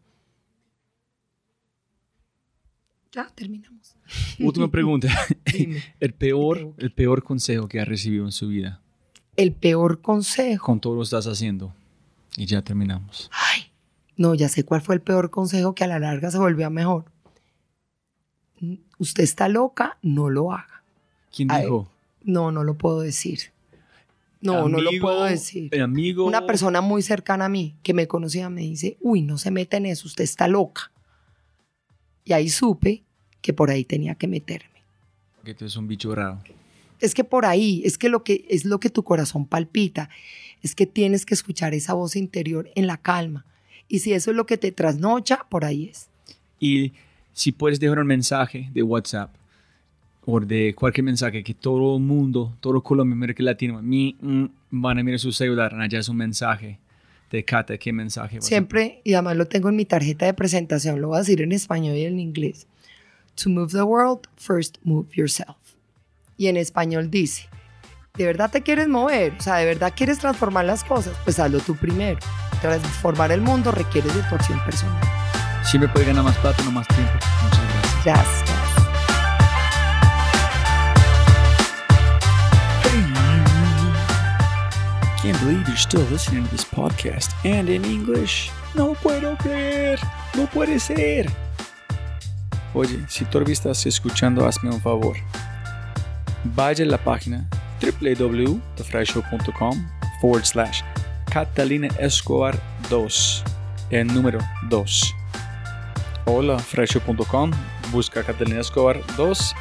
[3.12, 3.96] Ya terminamos.
[4.40, 5.08] Última pregunta.
[5.52, 5.82] Dime.
[6.00, 8.80] el, peor, el peor consejo que ha recibido en su vida
[9.36, 10.64] El peor consejo.
[10.66, 11.74] con todo lo que estás haciendo.
[12.36, 13.30] Y ya terminamos.
[13.32, 13.72] Ay,
[14.16, 16.70] no, ya sé cuál fue el peor consejo que a la larga se volvió a
[16.70, 17.06] mejor.
[18.98, 20.82] Usted está loca, no lo haga.
[21.34, 21.90] ¿Quién Ay, dijo?
[22.22, 23.52] No, no lo puedo decir.
[24.46, 25.68] No, no lo puedo decir.
[25.72, 26.24] el amigo.
[26.24, 29.76] Una persona muy cercana a mí que me conocía me dice, uy, no se meta
[29.76, 30.92] en eso, usted está loca.
[32.24, 33.04] Y ahí supe
[33.40, 34.82] que por ahí tenía que meterme.
[35.44, 36.40] Que tú eres un bicho raro.
[37.00, 40.08] Es que por ahí, es que lo que es lo que tu corazón palpita,
[40.62, 43.44] es que tienes que escuchar esa voz interior en la calma.
[43.88, 46.08] Y si eso es lo que te trasnocha, por ahí es.
[46.58, 46.92] Y
[47.32, 49.34] si puedes dejar un mensaje de WhatsApp
[50.26, 55.02] de cualquier mensaje que todo el mundo, todo Colombia, América Latina, mi, mm, van a
[55.04, 56.80] mirar su celular, allá es un mensaje
[57.30, 58.40] de Cata, ¿qué mensaje?
[58.40, 61.52] Siempre, y además lo tengo en mi tarjeta de presentación, lo voy a decir en
[61.52, 62.66] español y en inglés.
[63.36, 65.56] To move the world, first move yourself.
[66.36, 67.48] Y en español dice,
[68.16, 69.32] ¿de verdad te quieres mover?
[69.38, 71.14] O sea, ¿de verdad quieres transformar las cosas?
[71.24, 72.18] Pues hazlo tú primero.
[72.60, 75.00] Transformar el mundo requiere de tu acción personal.
[75.62, 77.12] Siempre puede ganar más plata, no más tiempo.
[77.12, 78.04] Muchas gracias.
[78.04, 78.55] Gracias.
[85.26, 88.48] Can't believe you're still listening to this podcast and in English.
[88.76, 89.98] No puedo creer,
[90.36, 91.26] no puede ser.
[92.72, 95.16] Oye, si todavía estás escuchando, hazme un favor.
[96.44, 97.48] Vaya a la página
[97.80, 99.88] www.thefryshow.com
[100.20, 100.82] forward slash
[101.28, 102.56] Catalina Escobar
[102.88, 103.42] 2,
[103.90, 105.14] el número 2.
[106.26, 107.50] Hola, fryshow.com,
[107.90, 109.56] busca Catalina Escobar 2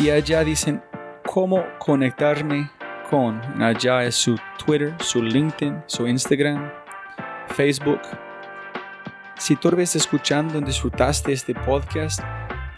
[0.00, 0.82] y allá dicen
[1.24, 2.70] cómo conectarme
[3.12, 6.72] Allá es su Twitter, su LinkedIn, su Instagram,
[7.48, 8.00] Facebook.
[9.36, 12.20] Si tú estás escuchando y disfrutaste este podcast,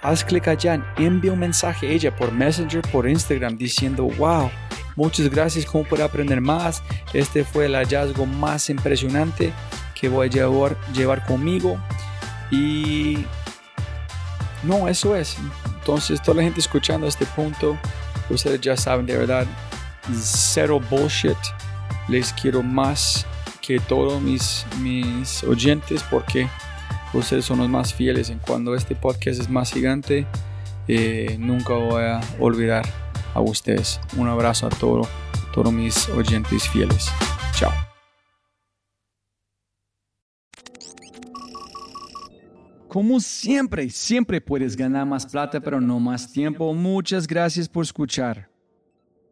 [0.03, 4.51] haz clic allá, envía un mensaje a ella por Messenger, por Instagram, diciendo, wow,
[4.97, 6.83] muchas gracias, ¿cómo puedo aprender más?
[7.13, 9.53] Este fue el hallazgo más impresionante
[9.95, 11.79] que voy a llevar, llevar conmigo.
[12.51, 13.25] Y
[14.65, 15.37] no, eso es.
[15.79, 17.79] Entonces, toda la gente escuchando a este punto,
[18.31, 19.47] ustedes ya saben, de verdad,
[20.13, 21.37] cero bullshit.
[22.09, 23.27] Les quiero más
[23.61, 26.49] que todos mis, mis oyentes porque
[27.15, 28.31] ustedes son los más fieles.
[28.31, 30.27] En cuando este podcast es más gigante,
[30.89, 32.85] eh, nunca voy a olvidar
[33.35, 34.01] a ustedes.
[34.17, 35.09] Un abrazo a todos,
[35.53, 37.09] todos mis oyentes fieles.
[37.55, 37.73] Chao.
[42.89, 46.73] Como siempre, siempre puedes ganar más plata, pero no más tiempo.
[46.75, 48.54] Muchas gracias por escuchar.